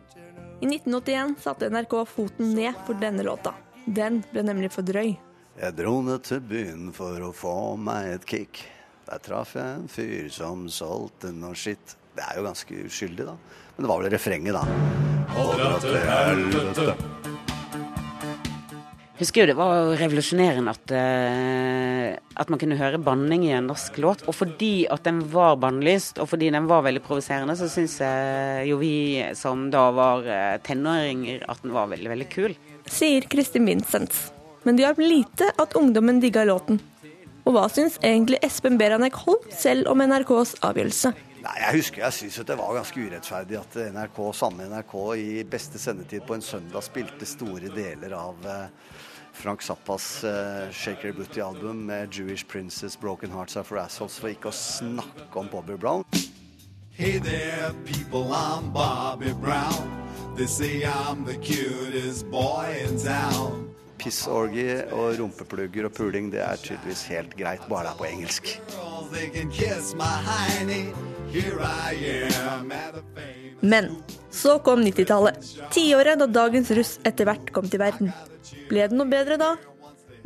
[0.60, 3.54] I 1981 satte NRK foten ned for denne låta.
[3.88, 5.14] Den ble nemlig for drøy.
[5.60, 8.62] Jeg dro ned til byen for å få meg et kick.
[9.10, 11.96] Der traff jeg en fyr som solgte noe skitt.
[12.14, 13.34] Det er jo ganske uskyldig, da.
[13.74, 14.62] Men det var vel refrenget, da.
[15.34, 16.94] Og dra til helvete.
[19.20, 23.98] Husker jo det var revolusjonerende at, uh, at man kunne høre banning i en norsk
[23.98, 24.22] låt.
[24.30, 27.98] Og fordi at den var bannlyst, og fordi den var veldig provoserende, så syns
[28.70, 28.94] jo vi
[29.34, 32.54] som da var uh, tenåringer, at den var veldig, veldig kul.
[32.86, 34.28] Sier Kristin Vincents.
[34.70, 36.78] Men det hjalp lite at ungdommen digga låten.
[37.50, 41.10] Og hva syns egentlig Espen Beranek Holm selv om NRKs avgjørelse?
[41.42, 45.82] Nei, Jeg husker jeg syntes det var ganske urettferdig at NRK, samme NRK i beste
[45.82, 48.68] sendetid på en søndag spilte store deler av eh,
[49.34, 54.52] Frank Zappas uh, Shaker Booty-album med Jewish Princess, Broken Hearts Are for Assholes, for ikke
[54.52, 56.06] å snakke om Bobby Brown.
[56.92, 59.90] Hey there, people, I'm Bobby Brown.
[60.36, 63.69] They say I'm the cutest boy in town.
[64.00, 68.44] Pissorgie og rumpeplugger og puling, det er tydeligvis helt greit, bare det er på engelsk.
[73.62, 73.90] Men
[74.32, 75.36] så kom 90-tallet.
[75.76, 78.14] Tiåret da dagens russ etter hvert kom til verden.
[78.70, 79.56] Ble det noe bedre da?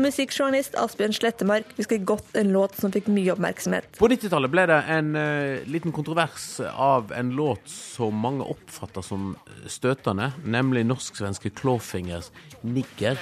[0.04, 1.70] Musikkjournalist Asbjørn Slettemark.
[1.78, 3.88] Husker godt en låt som fikk mye oppmerksomhet.
[4.00, 9.34] På 90-tallet ble det en uh, liten kontrovers av en låt som mange oppfatter som
[9.72, 12.32] støtende, nemlig norsk-svenske Clawfingers
[12.64, 13.20] 'Nigger'.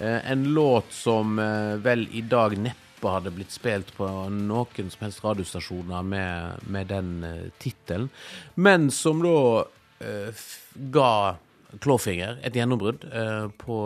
[0.00, 1.36] Uh, en låt som
[1.84, 6.88] vel i dag neppe neppe hadde blitt spilt på noen som helst radiostasjoner med, med
[6.88, 8.08] den uh, tittelen,
[8.54, 10.44] men som da uh,
[10.90, 11.36] ga
[11.80, 13.78] Clawfinger et gjennombrudd uh, på,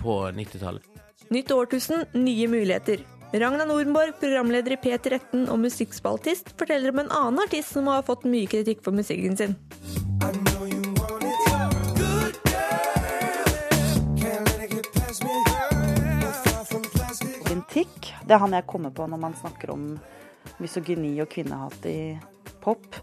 [0.00, 0.82] på 90-tallet.
[1.30, 3.04] Nytt årtusen, nye muligheter.
[3.28, 8.24] Ragna Nordenborg, programleder i P13 og musikkspaltist, forteller om en annen artist som har fått
[8.24, 9.58] mye kritikk for musikken sin.
[17.68, 18.14] Kritikk.
[18.26, 19.90] Det er han jeg kommer på når man snakker om
[20.62, 22.16] misogyni og kvinnehat i
[22.64, 22.96] pop.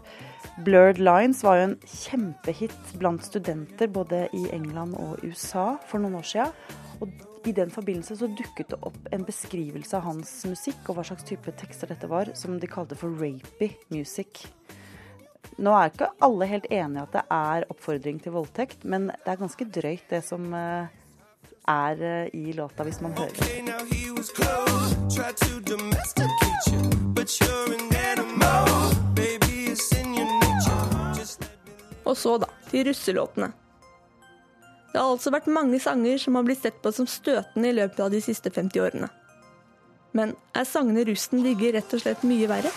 [0.64, 6.18] Blurred Lines var jo en kjempehit blant studenter både i England og USA for noen
[6.20, 6.52] år siden.
[7.04, 7.12] Og
[7.46, 11.26] i den forbindelse så dukket det opp en beskrivelse av hans musikk og hva slags
[11.28, 14.46] type tekster dette var, som de kalte for rapey music.
[15.62, 19.40] Nå er ikke alle helt enige at det er oppfordring til voldtekt, men det er
[19.44, 20.90] ganske drøyt det som eh,
[21.66, 23.32] er eh, i låta, hvis man hører.
[32.04, 33.52] Og Og så, da, til russelåtene.
[34.92, 38.00] Det har altså vært mange sanger som har blitt sett på som støtende i løpet
[38.00, 39.10] av de siste 50 årene.
[40.16, 42.72] Men er sangene russen digger rett og slett mye verre?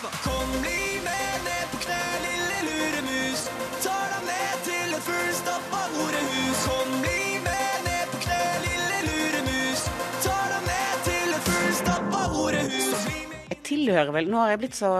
[13.80, 14.90] Tilhører vel Nå har jeg blitt så,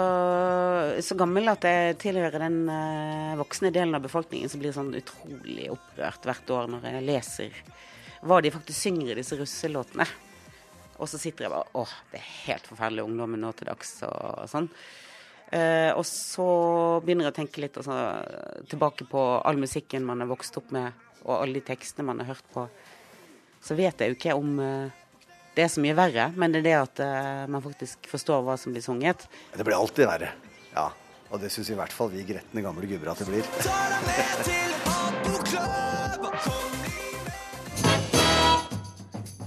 [1.04, 5.68] så gammel at jeg tilhører den uh, voksne delen av befolkningen som blir sånn utrolig
[5.72, 7.62] opprørt hvert år når jeg leser
[8.26, 10.04] hva de faktisk synger i disse russelåtene.
[11.00, 14.44] Og så sitter jeg bare Åh, det er helt forferdelig ungdommen nå til dags og
[14.50, 14.68] sånn.
[15.50, 16.46] Uh, og så
[17.02, 17.96] begynner jeg å tenke litt altså,
[18.70, 20.92] tilbake på all musikken man har vokst opp med,
[21.24, 22.68] og alle de tekstene man har hørt på.
[23.64, 24.99] Så vet jeg jo ikke om eh,
[25.61, 28.55] det er så mye verre, men det er det at uh, man faktisk forstår hva
[28.57, 29.27] som blir sunget.
[29.53, 30.31] Det blir alltid verre.
[30.73, 30.87] Ja.
[31.29, 33.44] Og det syns i hvert fall vi gretne gamle gubber at det blir.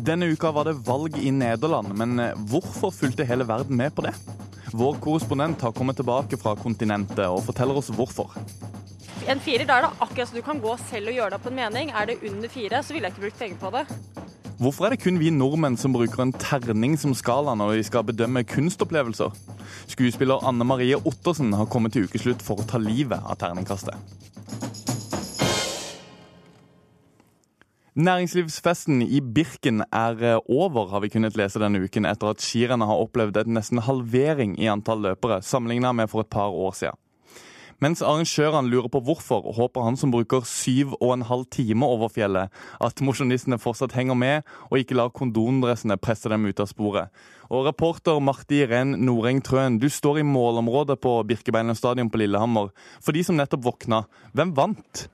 [0.03, 4.05] Denne uka var det valg i Nederland, men eh, hvorfor fulgte hele verden med på
[4.05, 4.13] det?
[4.69, 8.37] Vår korrespondent har kommet tilbake fra kontinentet og forteller oss hvorfor.
[9.25, 11.49] En firer, da er det akkurat så du kan gå selv og gjøre deg opp
[11.49, 11.93] en mening.
[11.95, 14.12] Er det under fire, så ville jeg ikke brukt penger på det.
[14.61, 18.05] Hvorfor er det kun vi nordmenn som bruker en terning som skala når vi skal
[18.05, 19.33] bedømme kunstopplevelser?
[19.89, 23.97] Skuespiller Anne Marie Ottersen har kommet til ukeslutt for å ta livet av terningkastet.
[27.93, 32.89] Næringslivsfesten i Birken er eh, over, har vi kunnet lese denne uken, etter at skirennet
[32.89, 37.02] har opplevd et nesten halvering i antall løpere, sammenlignet med for et par år siden.
[37.83, 42.11] Mens arrangørene lurer på hvorfor, håper han som bruker syv og en halv time over
[42.13, 47.11] fjellet, at mosjonistene fortsatt henger med og ikke lar kondondressene presse dem ut av sporet.
[47.51, 52.71] Og reporter Marti Renn Noreng Trøen, du står i målområdet på Birkebeiner stadion på Lillehammer.
[53.03, 55.07] For de som nettopp våkna, hvem vant?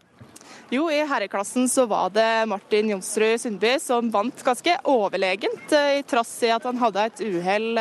[0.70, 6.04] Jo, i herreklassen så var det Martin Jonsrud Sundby som vant ganske overlegent, eh, i
[6.06, 7.80] trass i at han hadde et uhell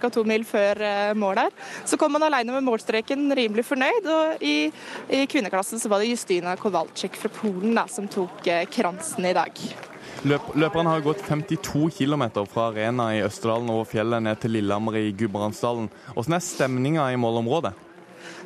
[0.00, 0.08] ca.
[0.08, 1.52] to mil før eh, mål der.
[1.84, 4.72] Så kom han alene med målstreken rimelig fornøyd, og i,
[5.12, 9.36] i kvinneklassen så var det Justina Kowalczyk fra Polen da, som tok eh, kransen i
[9.36, 9.64] dag.
[10.24, 14.96] Løp, løperen har gått 52 km fra Arena i Østerdalen over fjellet ned til Lillehammer
[15.02, 15.92] i Gudbrandsdalen.
[16.14, 17.76] Hvordan er stemninga i målområdet?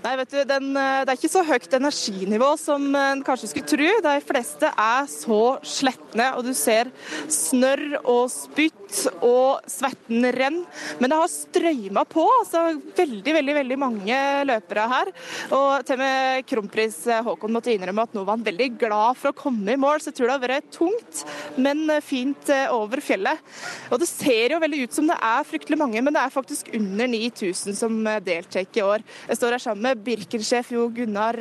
[0.06, 3.66] Nei, vet du, den, eh, Det er ikke så høyt energinivå som en kanskje skulle
[3.66, 3.88] tro.
[4.04, 6.92] De fleste er så sletne, og du ser
[7.26, 10.60] snørr og spytt og svetten renn.
[11.00, 12.22] Men det har strøyma på.
[12.38, 15.10] altså Veldig veldig, veldig mange løpere her.
[15.50, 19.38] Og til med kronprins Haakon måtte innrømme at nå var han veldig glad for å
[19.42, 19.98] komme i mål.
[19.98, 21.24] Så jeg tror det har vært tungt,
[21.58, 23.42] men fint eh, over fjellet.
[23.90, 26.70] Og det ser jo veldig ut som det er fryktelig mange, men det er faktisk
[26.78, 29.02] under 9000 som eh, deltar i år.
[29.26, 31.38] Jeg står her sammen med Birken-sjef Jo Gunnar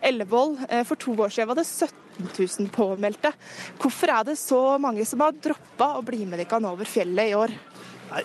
[0.00, 0.60] Ellevold.
[0.86, 3.32] For to år siden var det 17 000 påmeldte.
[3.78, 7.36] Hvorfor er det så mange som har droppa å bli med dere over fjellet i
[7.38, 7.54] år?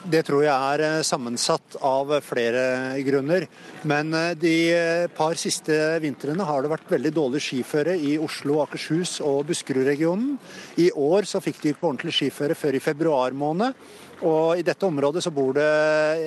[0.08, 2.62] Det tror jeg er eh, sammensatt av flere
[3.04, 3.46] grunner.
[3.90, 8.62] Men eh, de eh, par siste vintrene har det vært veldig dårlig skiføre i Oslo,
[8.64, 10.38] Akershus og Buskerud-regionen.
[10.80, 13.76] I år så fikk de ikke ordentlig skiføre før i februar måned.
[14.24, 15.68] Og I dette området så bor det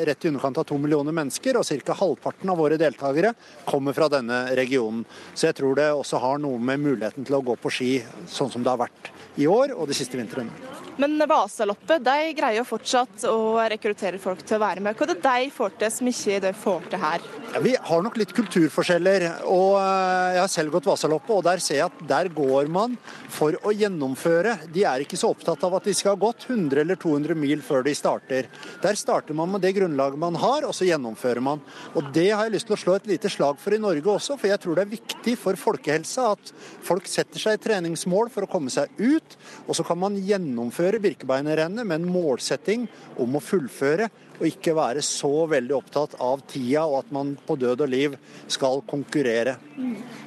[0.04, 1.96] rett i underkant av to millioner mennesker, og ca.
[1.96, 3.32] halvparten av våre deltakere
[3.64, 5.06] kommer fra denne regionen.
[5.32, 7.92] Så jeg tror det også har noe med muligheten til å gå på ski
[8.28, 10.85] sånn som det har vært i år og de siste vintrene.
[10.96, 14.96] Men Vasaloppet de greier jo fortsatt å rekruttere folk til å være med.
[14.96, 17.26] Hva er det de får til som ikke de får til her?
[17.52, 19.26] Ja, vi har nok litt kulturforskjeller.
[19.44, 22.96] og eh, Jeg har selv gått Vasaloppet, og der ser jeg at der går man
[23.32, 24.54] for å gjennomføre.
[24.72, 27.60] De er ikke så opptatt av at de skal ha gått 100 eller 200 mil
[27.64, 28.48] før de starter.
[28.80, 31.60] Der starter man med det grunnlaget man har, og så gjennomfører man.
[31.92, 34.38] Og Det har jeg lyst til å slå et lite slag for i Norge også,
[34.40, 36.56] for jeg tror det er viktig for folkehelsa at
[36.86, 41.86] folk setter seg treningsmål for å komme seg ut, og så kan man gjennomføre Birkebeinerrennet
[41.86, 42.86] med en målsetting
[43.18, 47.56] om å fullføre, og ikke være så veldig opptatt av tida og at man på
[47.58, 48.16] død og liv
[48.52, 49.56] skal konkurrere.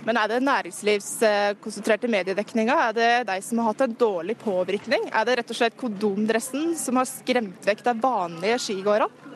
[0.06, 2.78] Men er det næringslivskonsentrerte mediedekninga?
[2.90, 5.10] Er det de som har hatt en dårlig påvirkning?
[5.14, 9.29] Er det rett og slett kondomdressen som har skremt vekk de vanlige skigåerne?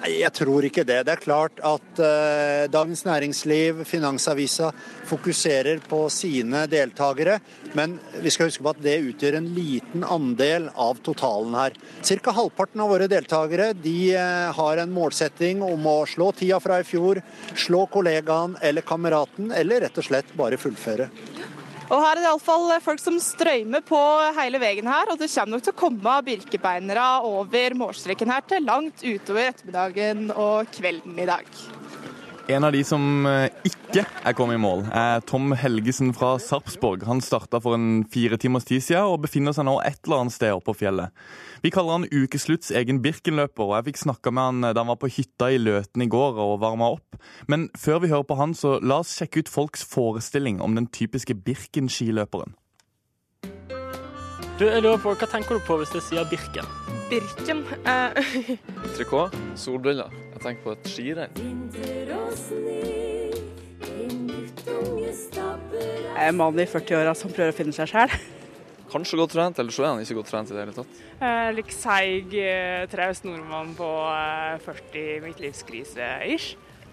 [0.00, 1.02] Nei, Jeg tror ikke det.
[1.04, 4.70] Det er klart at uh, Dagens Næringsliv, Finansavisa
[5.08, 7.36] fokuserer på sine deltakere,
[7.76, 11.76] men vi skal huske på at det utgjør en liten andel av totalen her.
[12.00, 16.80] Cirka halvparten av våre deltakere de uh, har en målsetting om å slå tida fra
[16.80, 17.20] i fjor,
[17.52, 21.10] slå kollegaen eller kameraten, eller rett og slett bare fullføre.
[21.90, 23.98] Og her er det iallfall folk som strømmer på
[24.36, 28.62] hele veien her, og det kommer nok til å komme birkebeinere over målstreken her til
[28.68, 31.79] langt utover ettermiddagen og kvelden i dag.
[32.50, 37.04] En av de som eh, ikke er kommet i mål, er Tom Helgesen fra Sarpsborg.
[37.06, 40.34] Han starta for en fire timers tid siden og befinner seg nå et eller annet
[40.34, 41.14] sted oppe på fjellet.
[41.62, 44.98] Vi kaller han ukeslutts egen Birkenløper, og jeg fikk snakka med han da han var
[44.98, 47.20] på hytta i Løten i går og varma opp.
[47.46, 50.88] Men før vi hører på han, så la oss sjekke ut folks forestilling om den
[50.90, 52.56] typiske Birken-skiløperen.
[54.58, 56.66] Du, jeg lurer på, Hva tenker du på hvis jeg sier Birken?
[57.12, 57.62] Birken.
[57.86, 58.58] Eh,
[58.96, 60.10] Trikot, solbriller.
[60.40, 61.34] Jeg tenker på et skirenn.
[66.10, 68.14] Jeg er en mann i 40-åra som prøver å finne seg sjæl.
[68.90, 70.96] Kanskje godt trent, eller så er han ikke godt trent i det hele tatt.
[71.20, 76.48] eh, Litt seig, eh, traust nordmann på eh, 40 midtlivskrise-ish.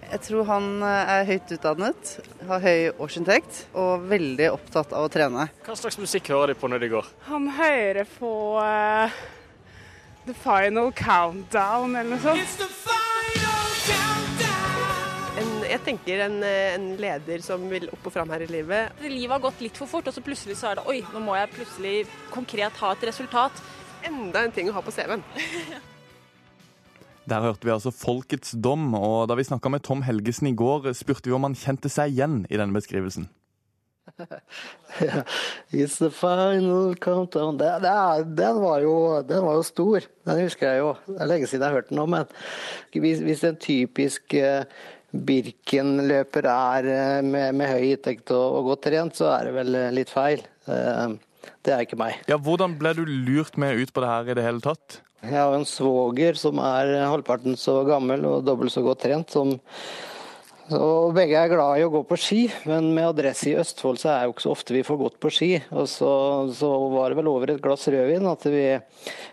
[0.08, 2.12] Jeg tror han eh, er høyt utdannet,
[2.52, 5.48] har høy årsinntekt og veldig opptatt av å trene.
[5.66, 7.10] Hva slags musikk hører de på når de går?
[7.32, 8.30] Han hører på
[8.60, 9.18] uh,
[10.28, 12.84] The Final Countdown eller noe sånt.
[15.68, 18.96] Jeg tenker en, eh, en leder som vil opp og fram her i livet.
[19.04, 21.36] Livet har gått litt for fort, og så plutselig så er det oi, nå må
[21.36, 21.94] jeg plutselig
[22.32, 23.52] konkret ha et resultat.
[24.08, 25.24] Enda en ting å ha på CV-en.
[27.28, 30.94] Der hørte vi altså Folkets dom, og da vi snakka med Tom Helgesen i går,
[30.96, 33.28] spurte vi om han kjente seg igjen i denne beskrivelsen.
[35.70, 37.58] It's the final countdown.
[37.58, 40.06] Det, det den, var jo, den var jo stor.
[40.24, 40.94] Den husker jeg jo.
[41.06, 42.06] Det er lenge siden jeg har hørt den nå.
[42.06, 42.24] Men
[42.96, 44.64] hvis, hvis en typisk eh,
[45.14, 49.78] Birken-løper er eh, med, med høy inntekt og, og godt trent, så er det vel
[49.78, 50.42] eh, litt feil.
[50.68, 51.16] Eh,
[51.64, 52.18] Det er ikke meg.
[52.28, 55.00] Ja, Hvordan ble du lurt med ut på det her i det hele tatt?
[55.24, 59.32] Jeg har en svoger som er halvparten så gammel og dobbelt så godt trent.
[59.32, 59.56] som
[60.76, 64.10] og begge er glad i å gå på ski, men med adresse i Østfold så
[64.12, 65.48] er jo ikke så ofte vi får gått på ski.
[65.72, 66.10] Og så,
[66.52, 68.64] så var det vel over et glass rødvin at vi,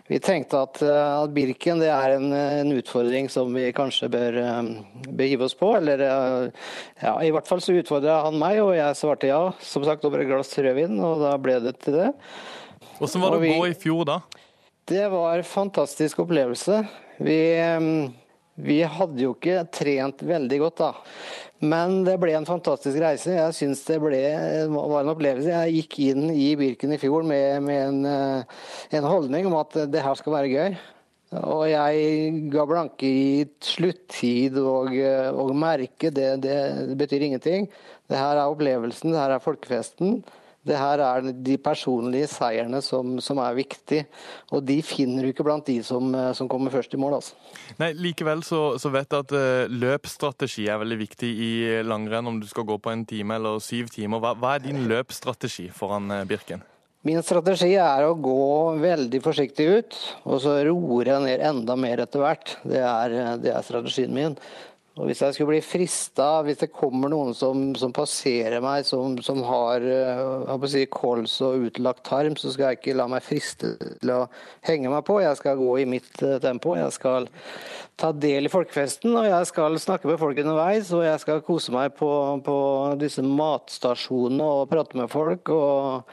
[0.08, 4.40] vi tenkte at, eh, at Birken det er en, en utfordring som vi kanskje bør,
[4.40, 4.72] eh,
[5.12, 5.74] bør oss på.
[5.76, 6.66] Eller eh,
[7.04, 9.42] ja, i hvert fall så utfordra han meg, og jeg svarte ja.
[9.60, 12.12] Som sagt over et glass rødvin, og da ble det til det.
[12.96, 14.22] Hvordan var det å gå i fjor da?
[14.88, 16.80] Det var en fantastisk opplevelse.
[17.20, 17.90] Vi, eh,
[18.56, 20.90] vi hadde jo ikke trent veldig godt da.
[21.64, 23.32] Men det ble en fantastisk reise.
[23.32, 24.20] Jeg syns det ble,
[24.72, 25.52] var en opplevelse.
[25.52, 28.60] Jeg gikk inn i Birken i fjor med, med en, eh,
[28.98, 30.76] en holdning om at det her skal være gøy.
[31.36, 36.12] Og jeg ga blanke i sluttid og, eh, og merke.
[36.14, 36.58] Det, det,
[37.00, 37.70] betyr ingenting.
[38.06, 40.20] Det her er opplevelsen, det her er folkefesten.
[40.66, 44.02] Det her er de personlige seierne som, som er viktig,
[44.50, 47.18] og de finner du ikke blant de som, eh, som kommer først i mål.
[47.20, 47.36] altså.
[47.80, 51.52] Nei, Likevel så, så vet jeg at eh, løpsstrategi er veldig viktig i
[51.86, 54.22] langrenn, om du skal gå på en time eller syv timer.
[54.22, 56.64] Hva, hva er din løpsstrategi foran eh, Birken?
[57.06, 62.02] Min strategi er å gå veldig forsiktig ut, og så roer jeg ned enda mer
[62.02, 62.56] etter hvert.
[62.66, 64.34] Det er, det er strategien min.
[64.96, 69.18] Og Hvis jeg skulle bli frista, hvis det kommer noen som, som passerer meg, som,
[69.20, 73.74] som har eh, si, kols og utlagt tarm, så skal jeg ikke la meg friste
[73.76, 74.22] til å
[74.64, 75.18] henge meg på.
[75.20, 76.78] Jeg skal gå i mitt eh, tempo.
[76.80, 77.28] Jeg skal
[77.96, 80.90] ta del i folkefesten, og jeg skal snakke med folk underveis.
[80.92, 82.10] Og jeg skal kose meg på,
[82.44, 82.56] på
[83.00, 85.48] disse matstasjonene og prate med folk.
[85.54, 86.04] og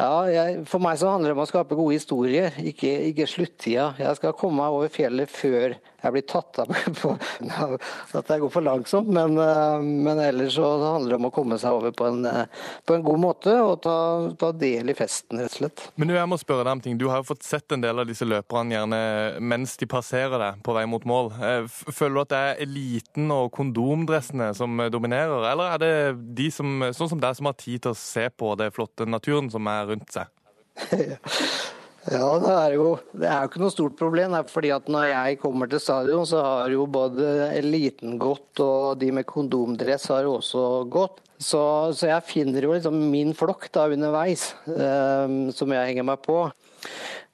[0.00, 3.92] ja, jeg, For meg så handler det om å skape gode historier, ikke, ikke sluttida.
[4.00, 7.10] Jeg skal komme meg over fjellet før jeg blir tatt av på
[8.18, 9.10] at jeg går for langsomt.
[9.12, 12.64] Men, eh, men ellers så handler det om å komme seg over på en, eh,
[12.88, 13.96] på en god måte og ta,
[14.40, 15.84] ta del i festen, rett og slett.
[16.00, 16.96] Men du, jeg må spørre deg om ting.
[17.00, 19.02] Du har jo fått sett en del av disse løperne gjerne
[19.44, 21.19] mens de passerer deg på vei mot mål.
[21.28, 25.92] Eh, f- Føler du at det er eliten og kondomdressene som dominerer, eller er det
[26.40, 29.50] de som, sånn som deg som har tid til å se på det flotte naturen
[29.52, 30.32] som er rundt seg?
[32.10, 34.32] Ja, det er jo det er ikke noe stort problem.
[34.48, 39.10] Fordi at Når jeg kommer til stadion, så har jo både eliten gått, og de
[39.12, 41.20] med kondomdress har også gått.
[41.36, 41.60] Så,
[41.96, 46.38] så jeg finner jo liksom min flokk da underveis, um, som jeg henger meg på.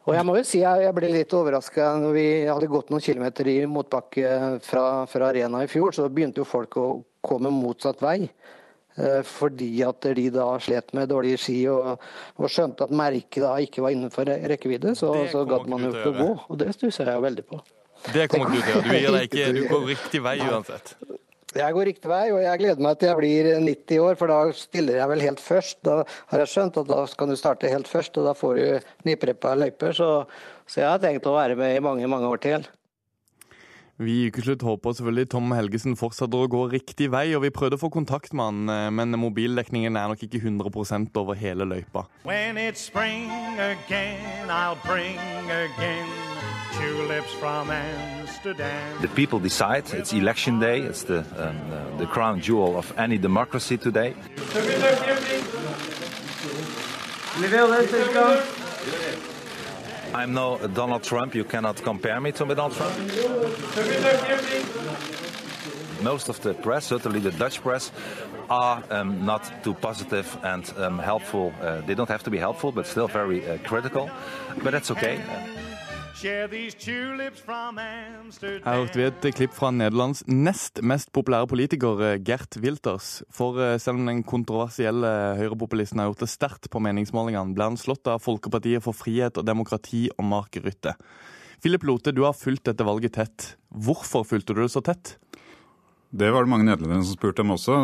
[0.06, 3.02] Og jeg må jo si jeg, jeg ble litt overraska når vi hadde gått noen
[3.02, 6.86] kilometer i motbakke fra, fra arena i fjor, så begynte jo folk å
[7.26, 8.20] komme motsatt vei.
[8.96, 11.96] Eh, Fordi at de da slet med dårlige ski og,
[12.38, 16.14] og skjønte at merket da ikke var innenfor rekkevidde, så, så gadd man jo ikke
[16.14, 16.30] å gå.
[16.46, 17.60] Og det stusser jeg veldig på.
[18.14, 19.18] Det kommer ikke du til å gjøre.
[19.18, 20.94] Du, ikke, du går riktig vei uansett.
[21.54, 24.38] Jeg går riktig vei, og jeg gleder meg til jeg blir 90 år, for da
[24.56, 25.78] stiller jeg vel helt først.
[25.86, 26.00] Da
[26.32, 29.54] har jeg skjønt at da kan du starte helt først, og da får du nypreppa
[29.56, 29.94] løyper.
[29.96, 30.10] Så,
[30.66, 32.66] så jeg har tenkt å være med i mange, mange år til.
[33.96, 37.78] Vi i Ukeslutt håper selvfølgelig Tom Helgesen fortsetter å gå riktig vei, og vi prøvde
[37.78, 42.04] å få kontakt med han, eh, men mobildekningen er nok ikke 100 over hele løypa.
[42.24, 45.16] When it's spring again, I'll bring
[45.48, 46.25] again
[46.78, 49.02] tulips from Amsterdam.
[49.02, 49.84] The people decide.
[49.92, 50.80] It's election day.
[50.82, 54.14] It's the, um, uh, the crown jewel of any democracy today.
[60.14, 61.34] I'm no Donald Trump.
[61.34, 62.96] You cannot compare me to Donald Trump.
[66.02, 67.90] Most of the press, certainly the Dutch press,
[68.48, 71.52] are um, not too positive and um, helpful.
[71.60, 74.08] Uh, they don't have to be helpful, but still very uh, critical.
[74.62, 75.20] But that's okay.
[76.16, 76.48] Her
[78.64, 83.20] hørte vi et klipp fra Nederlands nest mest populære politiker, eh, Gert Wilters.
[83.28, 87.76] For eh, selv om den kontroversielle høyrepopulisten har gjort det sterkt på meningsmålingene, ble han
[87.76, 90.96] slått av Folkepartiet for frihet og demokrati og Mark Rutte.
[91.60, 93.52] Philip Lote, du har fulgt dette valget tett.
[93.68, 95.18] Hvorfor fulgte du det så tett?
[96.16, 97.74] Det var det mange nederlendere som spurte om også.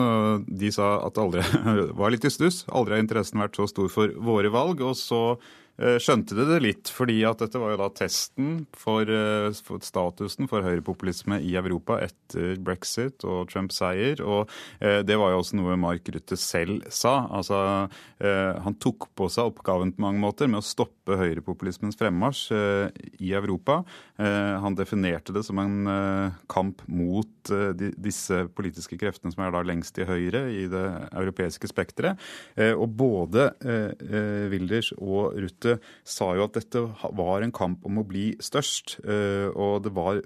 [0.49, 1.45] De sa at aldri
[2.01, 2.65] var litt i stuss.
[2.73, 4.81] Aldri har interessen vært så stor for våre valg.
[4.81, 5.51] Og så eh,
[5.81, 10.49] skjønte de det litt, fordi at dette var jo da testen for, eh, for statusen
[10.51, 14.21] for høyrepopulisme i Europa etter brexit og Trumps seier.
[14.21, 14.51] Og
[14.81, 17.27] eh, det var jo også noe Mark Rutte selv sa.
[17.33, 17.89] Altså,
[18.21, 23.03] eh, han tok på seg oppgaven på mange måter med å stoppe høyrepopulismens fremmarsj eh,
[23.25, 23.81] i Europa.
[24.21, 29.57] Eh, han definerte det som en eh, kamp mot eh, disse politiske kreftene som er
[29.57, 32.21] da lengst til høyre i det europeiske spekteret.
[32.61, 35.62] Eh, og både eh, eh, Wilders og Rutte
[36.05, 36.83] sa jo at dette
[37.19, 38.99] var en kamp om å bli størst.
[39.05, 40.21] eh, og det var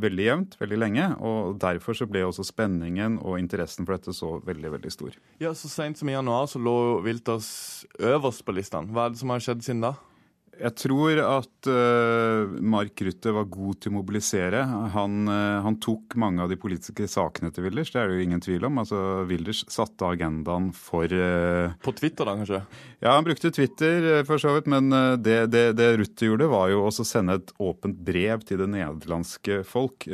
[0.00, 1.06] veldig jevnt veldig lenge.
[1.20, 5.16] og Derfor så ble også spenningen og interessen for dette så veldig veldig stor.
[5.40, 8.88] Ja, Så seint som i januar så lå Wilters øverst på listene.
[8.90, 9.94] Hva er det som har skjedd siden da?
[10.60, 14.60] Jeg tror at uh, Mark Rutte var god til å mobilisere.
[14.92, 18.26] Han, uh, han tok mange av de politiske sakene til Wilders, det er det jo
[18.26, 18.80] ingen tvil om.
[18.82, 19.00] Altså,
[19.30, 22.60] Wilders satte agendaen for uh, På Twitter, da, kanskje?
[23.00, 24.92] Ja, han brukte Twitter for så vidt, men
[25.24, 28.68] det, det, det Rutte gjorde, var jo også å sende et åpent brev til det
[28.74, 30.04] nederlandske folk.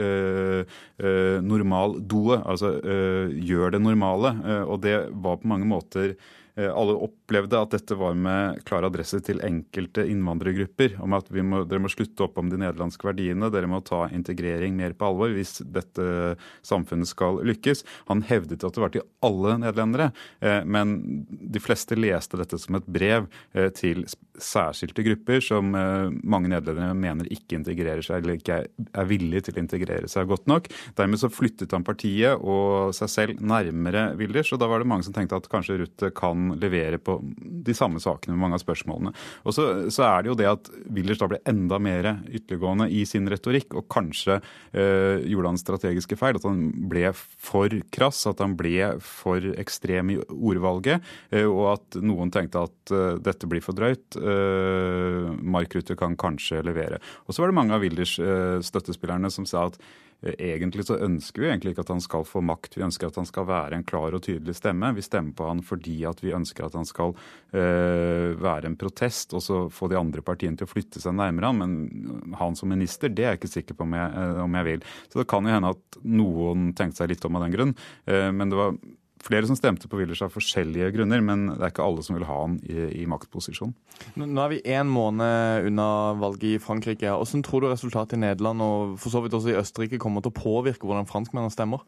[1.46, 4.32] Normal doe, altså gjør det normale.
[4.70, 6.14] Og det var på mange måter
[6.56, 10.94] alle opplevde at dette var med klar adresse til enkelte innvandrergrupper.
[11.04, 14.76] Om at må, dere må slutte opp om de nederlandske verdiene, dere må ta integrering
[14.78, 17.84] mer på alvor hvis dette samfunnet skal lykkes.
[18.08, 20.96] Han hevdet at det var til alle nederlendere, eh, men
[21.28, 24.06] de fleste leste dette som et brev eh, til
[24.42, 29.58] særskilte grupper som eh, mange nederlendere mener ikke integrerer seg eller ikke er, villige til
[29.58, 30.68] å integrere seg godt nok.
[30.98, 35.06] Dermed så flyttet han partiet og seg selv nærmere Wilders, og da var det mange
[35.06, 37.18] som tenkte at kanskje Rutte kan levere på
[37.66, 39.14] de samme sakene med mange av spørsmålene.
[39.46, 43.04] Og så, så er det jo det at Wilders da ble enda mer ytterliggående i
[43.08, 46.38] sin retorikk, og kanskje øh, gjorde han strategiske feil.
[46.38, 52.00] At han ble for krass, at han ble for ekstrem i ordvalget, øh, og at
[52.02, 54.18] noen tenkte at øh, dette blir for drøyt.
[54.26, 56.98] Eh, Mark Rutte kan kanskje levere.
[57.26, 59.78] Og så var det mange av Wilders uh, støttespillerne som sa at
[60.24, 62.78] eh, egentlig så ønsker vi egentlig ikke at han skal få makt.
[62.78, 64.92] Vi ønsker at han skal være en klar og tydelig stemme.
[64.96, 67.14] Vi stemmer på han fordi at vi ønsker at han skal
[67.52, 71.52] eh, være en protest og så få de andre partiene til å flytte seg nærmere
[71.52, 71.62] han.
[71.62, 74.86] Men han som minister, det er jeg ikke sikker på om jeg, om jeg vil.
[75.10, 77.76] Så det kan jo hende at noen tenkte seg litt om av den grunn.
[78.06, 78.78] Men det var
[79.24, 82.26] flere som stemte på Willers av forskjellige grunner, men det er ikke alle som vil
[82.28, 83.72] ha han i, i maktposisjon.
[84.20, 85.88] Nå er vi én måned unna
[86.20, 87.10] valget i Frankrike.
[87.10, 90.34] Hvordan tror du resultatet i Nederland og for så vidt også i Østerrike kommer til
[90.34, 91.84] å påvirke hvordan franskmennene stemmer?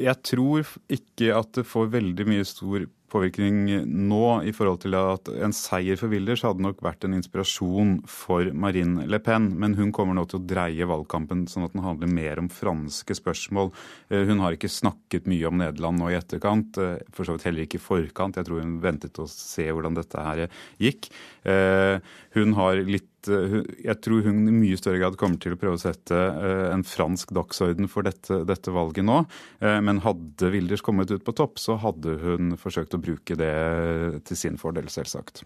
[0.00, 5.30] Jeg tror ikke at det får veldig mye stor påvirkning nå i forhold til at
[5.32, 9.92] en seier for Wilders hadde nok vært en inspirasjon for Marine Le Pen, men hun
[9.94, 13.72] kommer nå til å dreie valgkampen sånn at den handler mer om franske spørsmål.
[14.10, 17.48] Eh, Hun har ikke snakket mye om Nederland nå i etterkant, eh, for så vidt
[17.48, 18.36] heller ikke i forkant.
[18.36, 20.48] Jeg tror hun ventet å se hvordan dette her
[20.80, 21.10] gikk.
[21.44, 22.00] Eh,
[22.34, 25.80] Hun har litt jeg tror hun i mye større grad kommer til å prøve å
[25.80, 29.22] sette en fransk dagsorden for dette, dette valget nå.
[29.60, 34.40] Men hadde Wilders kommet ut på topp, så hadde hun forsøkt å bruke det til
[34.40, 35.44] sin fordel, selvsagt.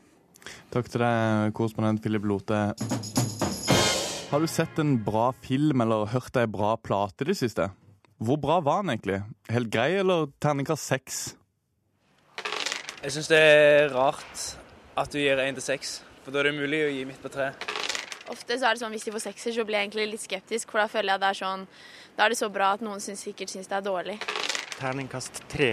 [0.73, 2.63] Takk til deg, korrespondent Philip Lote.
[4.29, 7.71] Har du sett en bra film eller hørt ei bra plate i det siste?
[8.19, 9.23] Hvor bra var den egentlig?
[9.49, 11.21] Helt grei, eller terningkast seks?
[12.99, 14.43] Jeg syns det er rart
[14.99, 17.31] at du gir én til seks, for da er det mulig å gi midt på
[17.33, 17.53] tre.
[18.29, 20.73] Ofte så er det sånn hvis de får sekser, så blir jeg egentlig litt skeptisk,
[20.73, 21.65] for da føler jeg det er sånn
[22.19, 24.19] Da er det så bra at noen syns, sikkert syns det er dårlig.
[24.77, 25.71] Terningkast tre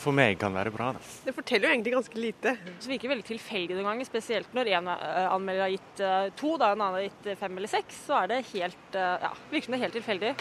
[0.00, 0.92] for meg kan være bra.
[0.96, 1.02] da.
[1.26, 2.54] Det forteller jo egentlig ganske lite.
[2.64, 6.54] Det virker veldig tilfeldig noen ganger, spesielt når en eh, anmelder har gitt eh, to,
[6.60, 8.00] da en annen har gitt eh, fem eller seks.
[8.08, 10.32] Så er det helt Ja, virker som det er helt tilfeldig.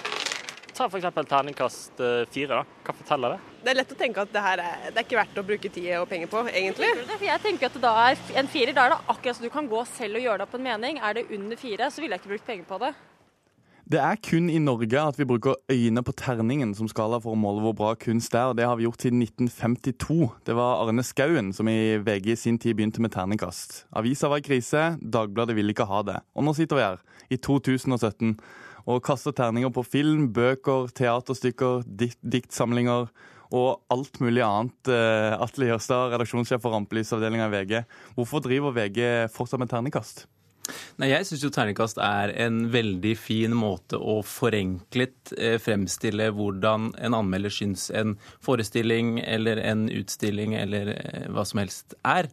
[0.79, 1.07] Ta f.eks.
[1.27, 1.99] terningkast
[2.31, 2.61] fire.
[2.61, 2.61] da.
[2.87, 3.55] Hva forteller det?
[3.65, 5.71] Det er lett å tenke at det her er, det er ikke verdt å bruke
[5.75, 6.91] tid og penger på, egentlig.
[7.27, 9.83] Jeg tenker at da er En firer, da er det akkurat så du kan gå
[9.91, 11.01] selv og gjøre deg opp en mening.
[11.03, 12.93] Er det under fire, så ville jeg ikke brukt penger på det.
[13.89, 17.39] Det er kun i Norge at vi bruker øyne på terningen som skala for å
[17.41, 20.27] måle hvor bra kunst er, og det har vi gjort siden 1952.
[20.45, 23.87] Det var Arne Skauen som i VG i sin tid begynte med terningkast.
[23.97, 26.19] Avisa var i krise, Dagbladet ville ikke ha det.
[26.37, 27.01] Og nå sitter vi her,
[27.33, 28.37] i 2017,
[28.85, 33.09] og kaster terninger på film, bøker, teaterstykker, dikt, diktsamlinger
[33.49, 34.77] og alt mulig annet.
[34.85, 37.79] Eh, Atle Jørstad, redaksjonssjef for Rampelysavdelinga i VG.
[38.13, 40.27] Hvorfor driver VG fortsatt med terningkast?
[40.99, 47.17] Nei, Jeg syns terningkast er en veldig fin måte å forenklet eh, fremstille hvordan en
[47.17, 52.29] anmelder syns en forestilling eller en utstilling eller eh, hva som helst er.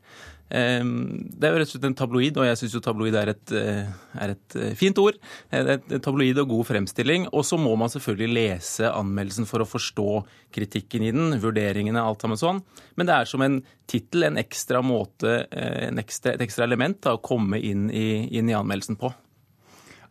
[0.49, 3.33] Eh, Det er jo rett og slett en tabloid, og jeg syns jo tabloid er
[3.33, 3.91] et, eh,
[4.23, 5.19] er et eh, fint ord.
[5.51, 7.27] Eh, Det er tabloid og god fremstilling.
[7.33, 10.25] Og så må man selvfølgelig lese anmeldelsen for å forstå
[10.55, 12.63] kritikken i den, vurderingene, alt sammen sånn.
[12.97, 17.17] Men det er som en tittel, en ekstra måte, en ekstra, et ekstra element da,
[17.17, 19.13] å komme inn i, inn i anmeldelsen på.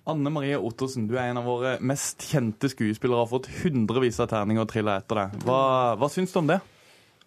[0.07, 4.19] Anne Marie Ottersen, du er en av våre mest kjente skuespillere og har fått hundrevis
[4.21, 5.39] av terninger og triller etter deg.
[5.47, 6.59] Hva, hva syns du om det?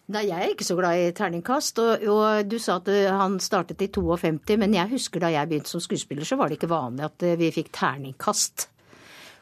[0.08, 1.82] Nei, jeg er ikke så glad i terningkast.
[1.84, 5.50] Og, og du sa at eh, han startet i 52, men jeg husker da jeg
[5.50, 8.70] begynte som skuespiller, så var det ikke vanlig at eh, vi fikk terningkast.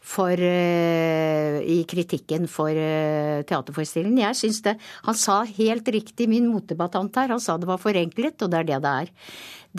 [0.07, 4.21] For, uh, I kritikken for uh, teaterforestillingen.
[4.23, 8.39] Jeg syns det Han sa helt riktig, min motdebattant her, han sa det var forenklet,
[8.39, 9.11] og det er det det er.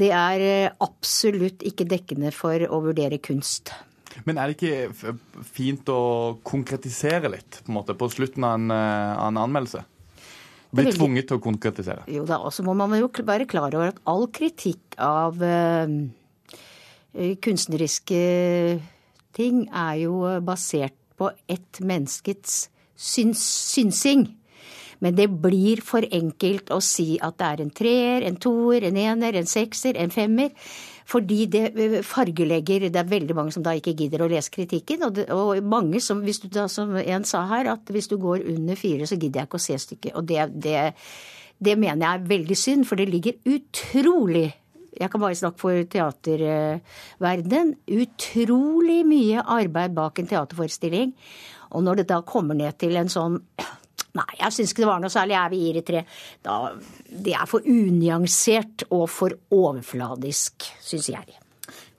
[0.04, 0.44] Det er
[0.84, 3.72] absolutt ikke dekkende for å vurdere kunst.
[4.28, 5.14] Men er det ikke
[5.48, 6.02] fint å
[6.44, 9.88] konkretisere litt på, måte, på slutten av en, av en anmeldelse?
[10.72, 12.04] Bli Det er veldig- tvunget til å konkretisere.
[12.08, 15.88] Jo da, og så må man jo være klar over at all kritikk av eh,
[17.16, 18.82] eh, kunstneriske
[19.34, 23.42] ting er jo basert på ett menneskets syns,
[23.74, 24.28] synsing.
[25.00, 28.98] Men det blir for enkelt å si at det er en treer, en toer, en
[28.98, 30.50] ener, en sekser, en femmer.
[31.08, 35.08] Fordi det eh, fargelegger Det er veldig mange som da ikke gidder å lese kritikken.
[35.08, 38.18] Og, det, og mange som, hvis du da, som en sa her, at hvis du
[38.22, 40.16] går under fire, så gidder jeg ikke å se stykket.
[40.20, 40.78] Og det, det,
[41.64, 44.50] det mener jeg er veldig synd, for det ligger utrolig
[44.98, 47.76] jeg kan bare snakke for teaterverdenen.
[48.02, 51.12] Utrolig mye arbeid bak en teaterforestilling.
[51.78, 53.38] Og når det da kommer ned til en sånn
[54.18, 56.06] Nei, jeg syns ikke det var noe særlig, jeg vil gi det tre.
[56.46, 56.60] Da,
[57.28, 61.38] det er for unyansert og for overfladisk, syns jeg.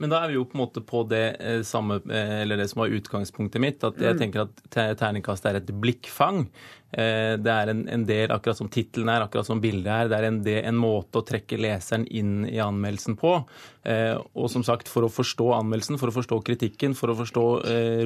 [0.01, 2.69] Men da er vi jo på en måte på det eh, samme, eh, eller det
[2.71, 3.83] som var utgangspunktet mitt.
[3.85, 4.19] At jeg Mm.
[4.21, 6.47] tenker at te- terningkast er et blikkfang.
[6.93, 10.19] Eh, Det er en, en del, akkurat som tittelen er, akkurat som bildet er, det
[10.21, 13.45] er en, del, en måte å trekke leseren inn i anmeldelsen på.
[13.85, 17.45] Eh, Og som sagt, for å forstå anmeldelsen, for å forstå kritikken, for å forstå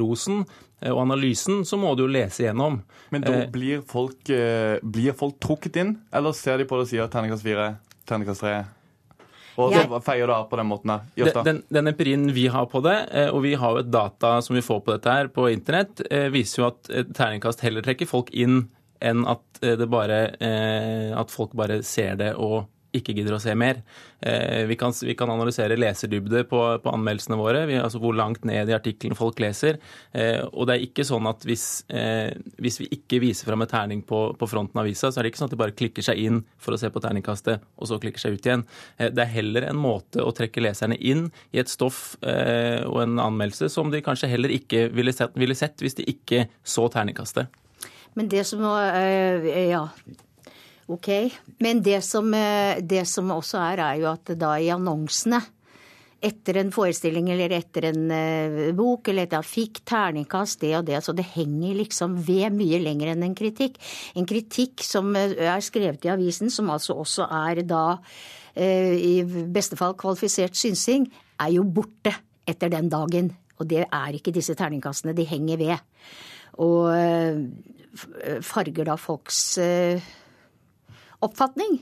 [0.01, 0.47] rosen
[0.83, 2.81] og analysen, så må du jo lese gjennom.
[3.13, 4.25] Men da blir folk,
[4.83, 7.77] blir folk trukket inn, eller ser de på det og sier terningkast fire,
[8.07, 8.65] terningkast tre?
[9.61, 11.09] Og så feier du av på den måten der.
[11.17, 14.37] Den, den, den empirien vi har på det, eh, og vi har jo et data
[14.45, 18.09] som vi får på dette her på internett, eh, viser jo at terningkast heller trekker
[18.09, 18.65] folk inn
[19.03, 20.23] enn at, eh, det bare,
[21.19, 22.65] at folk bare ser det og
[22.97, 23.83] ikke gidder å se mer.
[24.21, 28.45] Eh, Vi kan, vi kan analysere leserdybde på, på anmeldelsene våre, vi, altså hvor langt
[28.49, 29.79] ned i artikkelen folk leser.
[30.13, 33.73] Eh, Og det er ikke sånn at hvis, eh, hvis vi ikke viser fram et
[33.73, 36.05] terning på, på fronten av avisa, så er det ikke sånn at de bare klikker
[36.05, 38.67] seg inn for å se på terningkastet, og så klikker seg ut igjen.
[38.99, 43.69] Det er heller en måte å trekke leserne inn i et stoff og en anmeldelse
[43.73, 47.49] som de kanskje heller ikke ville sett, ville sett hvis de ikke så terningkastet.
[48.19, 49.87] Men det som eh, Ja,
[50.93, 51.09] ok.
[51.63, 55.41] Men det som, eh, det som også er, er jo at da i annonsene
[56.23, 60.87] etter en forestilling eller etter en eh, bok eller etter at fikk terningkast det og
[60.87, 63.81] det, så det henger liksom ved mye lenger enn en kritikk.
[64.15, 67.87] En kritikk som eh, er skrevet i avisen, som altså også er da
[68.53, 71.07] i beste fall kvalifisert synsing,
[71.41, 72.13] er jo borte
[72.45, 73.31] etter den dagen.
[73.57, 75.81] Og det er ikke disse terningkastene, de henger ved.
[76.61, 76.93] Og
[78.45, 79.57] farger da folks
[81.25, 81.81] oppfatning,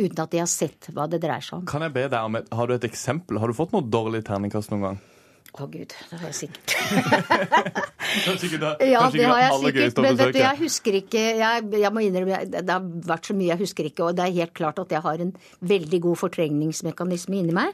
[0.00, 1.66] uten at de har sett hva det dreier seg om.
[1.70, 3.38] Kan jeg be deg om et, Har du et eksempel?
[3.42, 5.02] Har du fått noe dårlig terningkast noen gang?
[5.54, 5.92] Å, gud.
[6.10, 6.72] Det har jeg sikkert.
[8.24, 10.00] kanskje ikke det, ja, det har jeg sikkert.
[10.02, 13.52] Men vet du, jeg husker ikke jeg, jeg, må innrømme, det har vært så mye
[13.52, 14.08] jeg husker ikke.
[14.08, 15.30] Og det er helt klart at jeg har en
[15.62, 17.70] veldig god fortrengningsmekanisme inni meg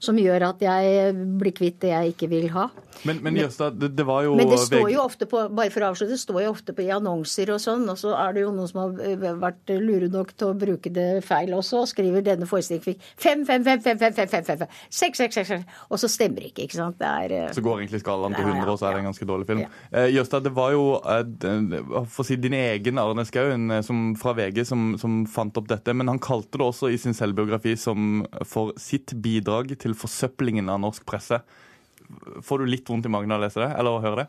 [0.00, 2.68] som gjør at jeg blir kvitt det jeg ikke vil ha.
[3.06, 5.84] Men, men, Jøsta, det, det, var jo Men det står jo ofte på bare for
[5.84, 8.46] å avslutte, det står jo ofte på i annonser og sånn, og så er det
[8.46, 12.24] jo noen som har vært lure nok til å bruke det feil også, og skriver
[12.26, 15.78] denne forestillingen fikk 5, 5, 5, 5, 5, 5, 5, 5, 5, 6, 6, 6,
[15.92, 16.98] og så stemmer det ikke, ikke sant.
[16.98, 19.02] Det er eh, Så går egentlig skalaen til Ja, ja, 100, og så er det
[19.02, 19.62] en ganske dårlig film.
[19.92, 24.34] Eh, Jørstad, det var jo eh, for å si, din egen Arne Skauen eh, fra
[24.38, 28.22] VG som, som fant opp dette, men han kalte det også i sin selvbiografi som
[28.46, 31.42] for sitt bidrag til forsøplingen av norsk presse.
[32.44, 34.28] Får du litt vondt i magen av å lese det, eller å høre det?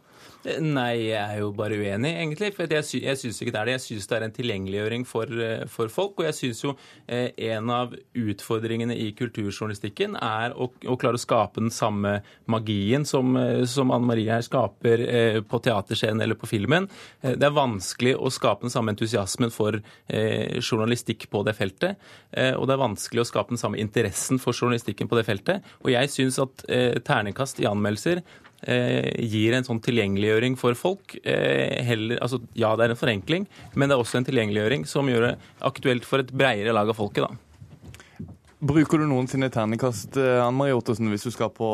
[0.63, 2.53] Nei, jeg er jo bare uenig, egentlig.
[2.55, 3.75] For jeg, sy jeg syns ikke det er det.
[3.77, 6.21] Jeg syns det er en tilgjengeliggjøring for, eh, for folk.
[6.21, 6.75] Og jeg syns jo
[7.07, 12.19] eh, en av utfordringene i kulturjournalistikken er å, å klare å skape den samme
[12.49, 16.87] magien som, eh, som Anne Marie her skaper eh, på teaterscenen eller på filmen.
[17.21, 21.99] Eh, det er vanskelig å skape den samme entusiasmen for journalistikk på det feltet.
[22.57, 25.65] Og det er vanskelig å skape den samme interessen for journalistikken på det feltet.
[25.83, 26.63] Og jeg syns at
[27.05, 28.23] terningkast i anmeldelser
[28.67, 31.15] eh, gir en sånn tilgjengeliggjøring for folk.
[31.23, 35.09] Eh, heller, altså, ja, det er en forenkling, men det er også en tilgjengeliggjøring som
[35.11, 35.35] gjør det
[35.69, 37.27] aktuelt for et bredere lag av folket.
[37.27, 37.48] da.
[38.59, 41.67] Bruker du noensinne terningkast eh, Anne Marie Ottersen, hvis du skal på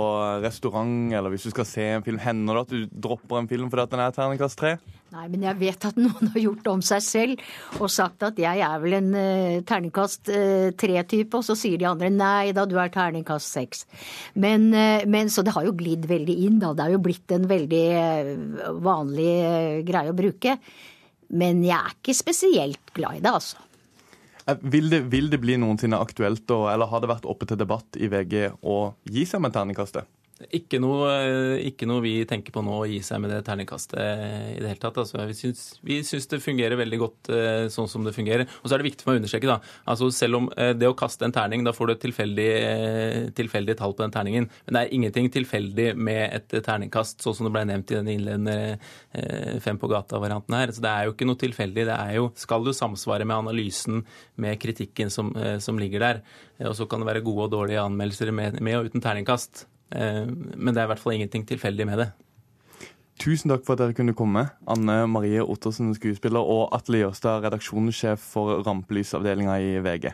[0.44, 2.20] restaurant eller hvis du skal se en film?
[2.22, 4.76] Hender det at du dropper en film fordi at den er terningkast tre?
[5.16, 8.38] Nei, men jeg vet at noen har gjort det om seg selv og sagt at
[8.42, 12.68] jeg er vel en uh, terningkast uh, tre-type, og så sier de andre nei da,
[12.70, 13.86] du er terningkast seks.
[14.38, 16.74] Men, uh, men så det har jo glidd veldig inn, da.
[16.76, 18.34] Det har jo blitt en veldig eh,
[18.84, 20.58] vanlig eh, greie å bruke.
[21.36, 23.62] Men jeg er ikke spesielt glad i det, altså.
[24.48, 27.98] Eh, Vil det, vil det bli noensinne aktuelt, eller har det vært oppe til debatt
[27.98, 30.06] i VG å gi seg med terningkastet?
[30.52, 33.96] Ikke noe, eh, ikke noe vi tenker på nå å gi seg med det terningkastet
[33.96, 34.98] i det hele tatt.
[35.00, 38.44] Altså, vi, syns, det fungerer veldig godt eh, sånn som det fungerer.
[38.60, 39.62] Og så er det viktig for meg å understreke, da.
[39.88, 43.20] Altså, selv om eh, det å kaste en terning, da får du et tilfeldig, eh,
[43.38, 44.50] tilfeldig tall på den terningen.
[44.66, 48.12] Men det er ingenting tilfeldig med et terningkast, sånn som det ble nevnt i den
[48.12, 50.74] innledende eh, Fem på gata-varianten her.
[50.76, 51.86] Så det er jo ikke noe tilfeldig.
[51.88, 54.04] Det er jo, skal du samsvare med analysen,
[54.36, 56.22] med kritikken som, eh, som ligger der.
[56.60, 59.64] Eh, Og så kan det være gode og dårlige anmeldelser med, med og uten terningkast.
[59.96, 62.12] Eh, Men det er i hvert fall ingenting tilfeldig med det.
[63.22, 64.50] Tusen takk for at dere kunne komme.
[64.68, 70.12] Anne Marie Ottersen, skuespiller, og Atle Jørstad, redaksjonssjef for rampelysavdelinga i VG.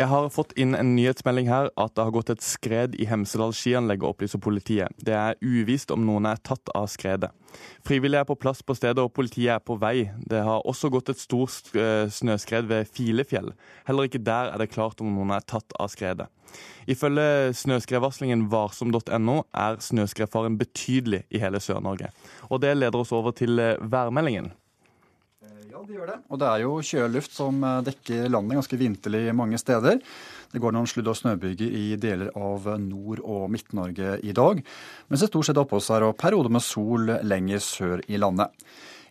[0.00, 3.50] Jeg har fått inn en nyhetsmelding her at det har gått et skred i Hemsedal
[3.52, 4.94] skianlegg, opplyser politiet.
[4.96, 7.28] Det er uvisst om noen er tatt av skredet.
[7.84, 10.08] Frivillige er på plass på stedet, og politiet er på vei.
[10.30, 13.52] Det har også gått et stort eh, snøskred ved Filefjell.
[13.90, 16.30] Heller ikke der er det klart om noen er tatt av skredet.
[16.88, 22.08] Ifølge snøskredvarslingen varsom.no er snøskredfaren betydelig i hele Sør-Norge.
[22.48, 24.54] Og det leder oss over til eh, værmeldingen.
[25.70, 26.18] Ja, det gjør det.
[26.28, 30.00] Og det er jo kjøluft som eh, dekker landet ganske vinterlig mange steder.
[30.50, 34.62] Det går noen sludd- og snøbyger i deler av Nord- og Midt-Norge i dag,
[35.08, 38.50] mens det stort sett oppholdsvær og perioder med sol lenger sør i landet.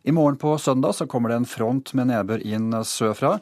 [0.04, 3.34] I morgen på søndag så kommer det en front med nedbør inn sørfra.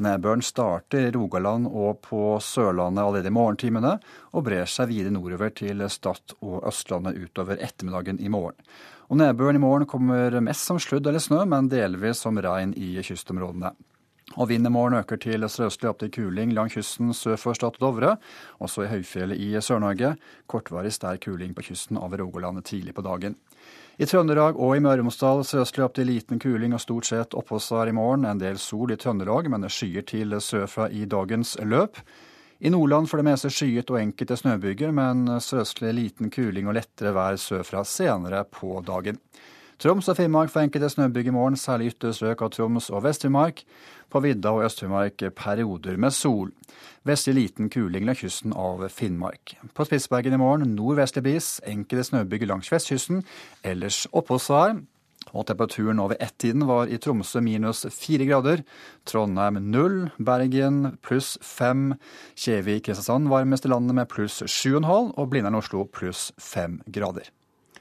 [0.00, 3.98] Nedbøren starter i Rogaland og på Sørlandet allerede i morgentimene,
[4.32, 8.56] og brer seg videre nordover til Stad og Østlandet utover ettermiddagen i morgen.
[9.06, 12.96] Og Nedbøren i morgen kommer mest som sludd eller snø, men delvis som regn i
[13.06, 13.70] kystområdene.
[14.34, 17.78] Og Vinden i morgen øker til sørøstlig opp til kuling langs kysten sør for Stad
[17.78, 18.16] Dovre,
[18.58, 20.16] også i høyfjellet i Sør-Norge.
[20.50, 23.38] Kortvarig sterk kuling på kysten av Rogaland tidlig på dagen.
[23.96, 27.38] I Trøndelag og i Møre og Romsdal sørøstlig opp til liten kuling og stort sett
[27.38, 28.26] oppholdsvær i morgen.
[28.26, 32.02] En del sol i Trøndelag, men det skyer til sørfra i dagens løp.
[32.56, 37.12] I Nordland for det meste skyet og enkelte snøbyger, men sørøstlig liten kuling og lettere
[37.12, 39.20] vær sørfra senere på dagen.
[39.76, 43.60] Troms og Finnmark får enkelte snøbyger i morgen, særlig ytre strøk av Troms og Vest-Finnmark.
[44.08, 46.54] På vidda og Øst-Finnmark perioder med sol.
[47.04, 49.52] Vestlig liten kuling langs kysten av Finnmark.
[49.76, 53.20] På Spitsbergen i morgen nordvestlig bris, enkelte snøbyger langs vestkysten.
[53.60, 54.78] Ellers oppholdsvær.
[55.34, 58.62] Og temperaturen over ett-tiden var i Tromsø minus fire grader.
[59.08, 60.10] Trondheim null.
[60.18, 61.94] Bergen pluss fem.
[62.36, 65.10] Kjevik-Kristiansand varmeste landet med pluss sju og en halv.
[65.16, 67.32] Og Blindern-Oslo pluss fem grader.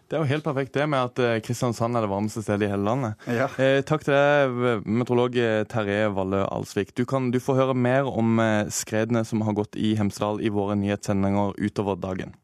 [0.05, 2.69] Det er jo helt perfekt det med at eh, Kristiansand er det varmeste stedet i
[2.69, 3.25] hele landet.
[3.25, 3.47] Ja.
[3.57, 6.93] Eh, takk til deg, meteorolog eh, Terje Valle Alsvik.
[6.93, 10.53] Du, kan, du får høre mer om eh, skredene som har gått i Hemsedal i
[10.53, 12.37] våre nyhetssendinger utover dagen.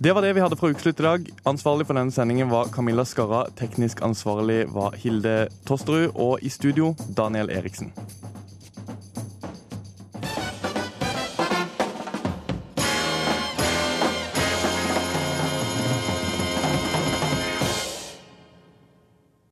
[0.00, 1.24] Det var det vi hadde fra Ukeslutt i dag.
[1.42, 3.40] Ansvarlig for denne sendingen var Camilla Skarra.
[3.58, 6.12] Teknisk ansvarlig var Hilde Tosterud.
[6.14, 7.90] Og i studio Daniel Eriksen.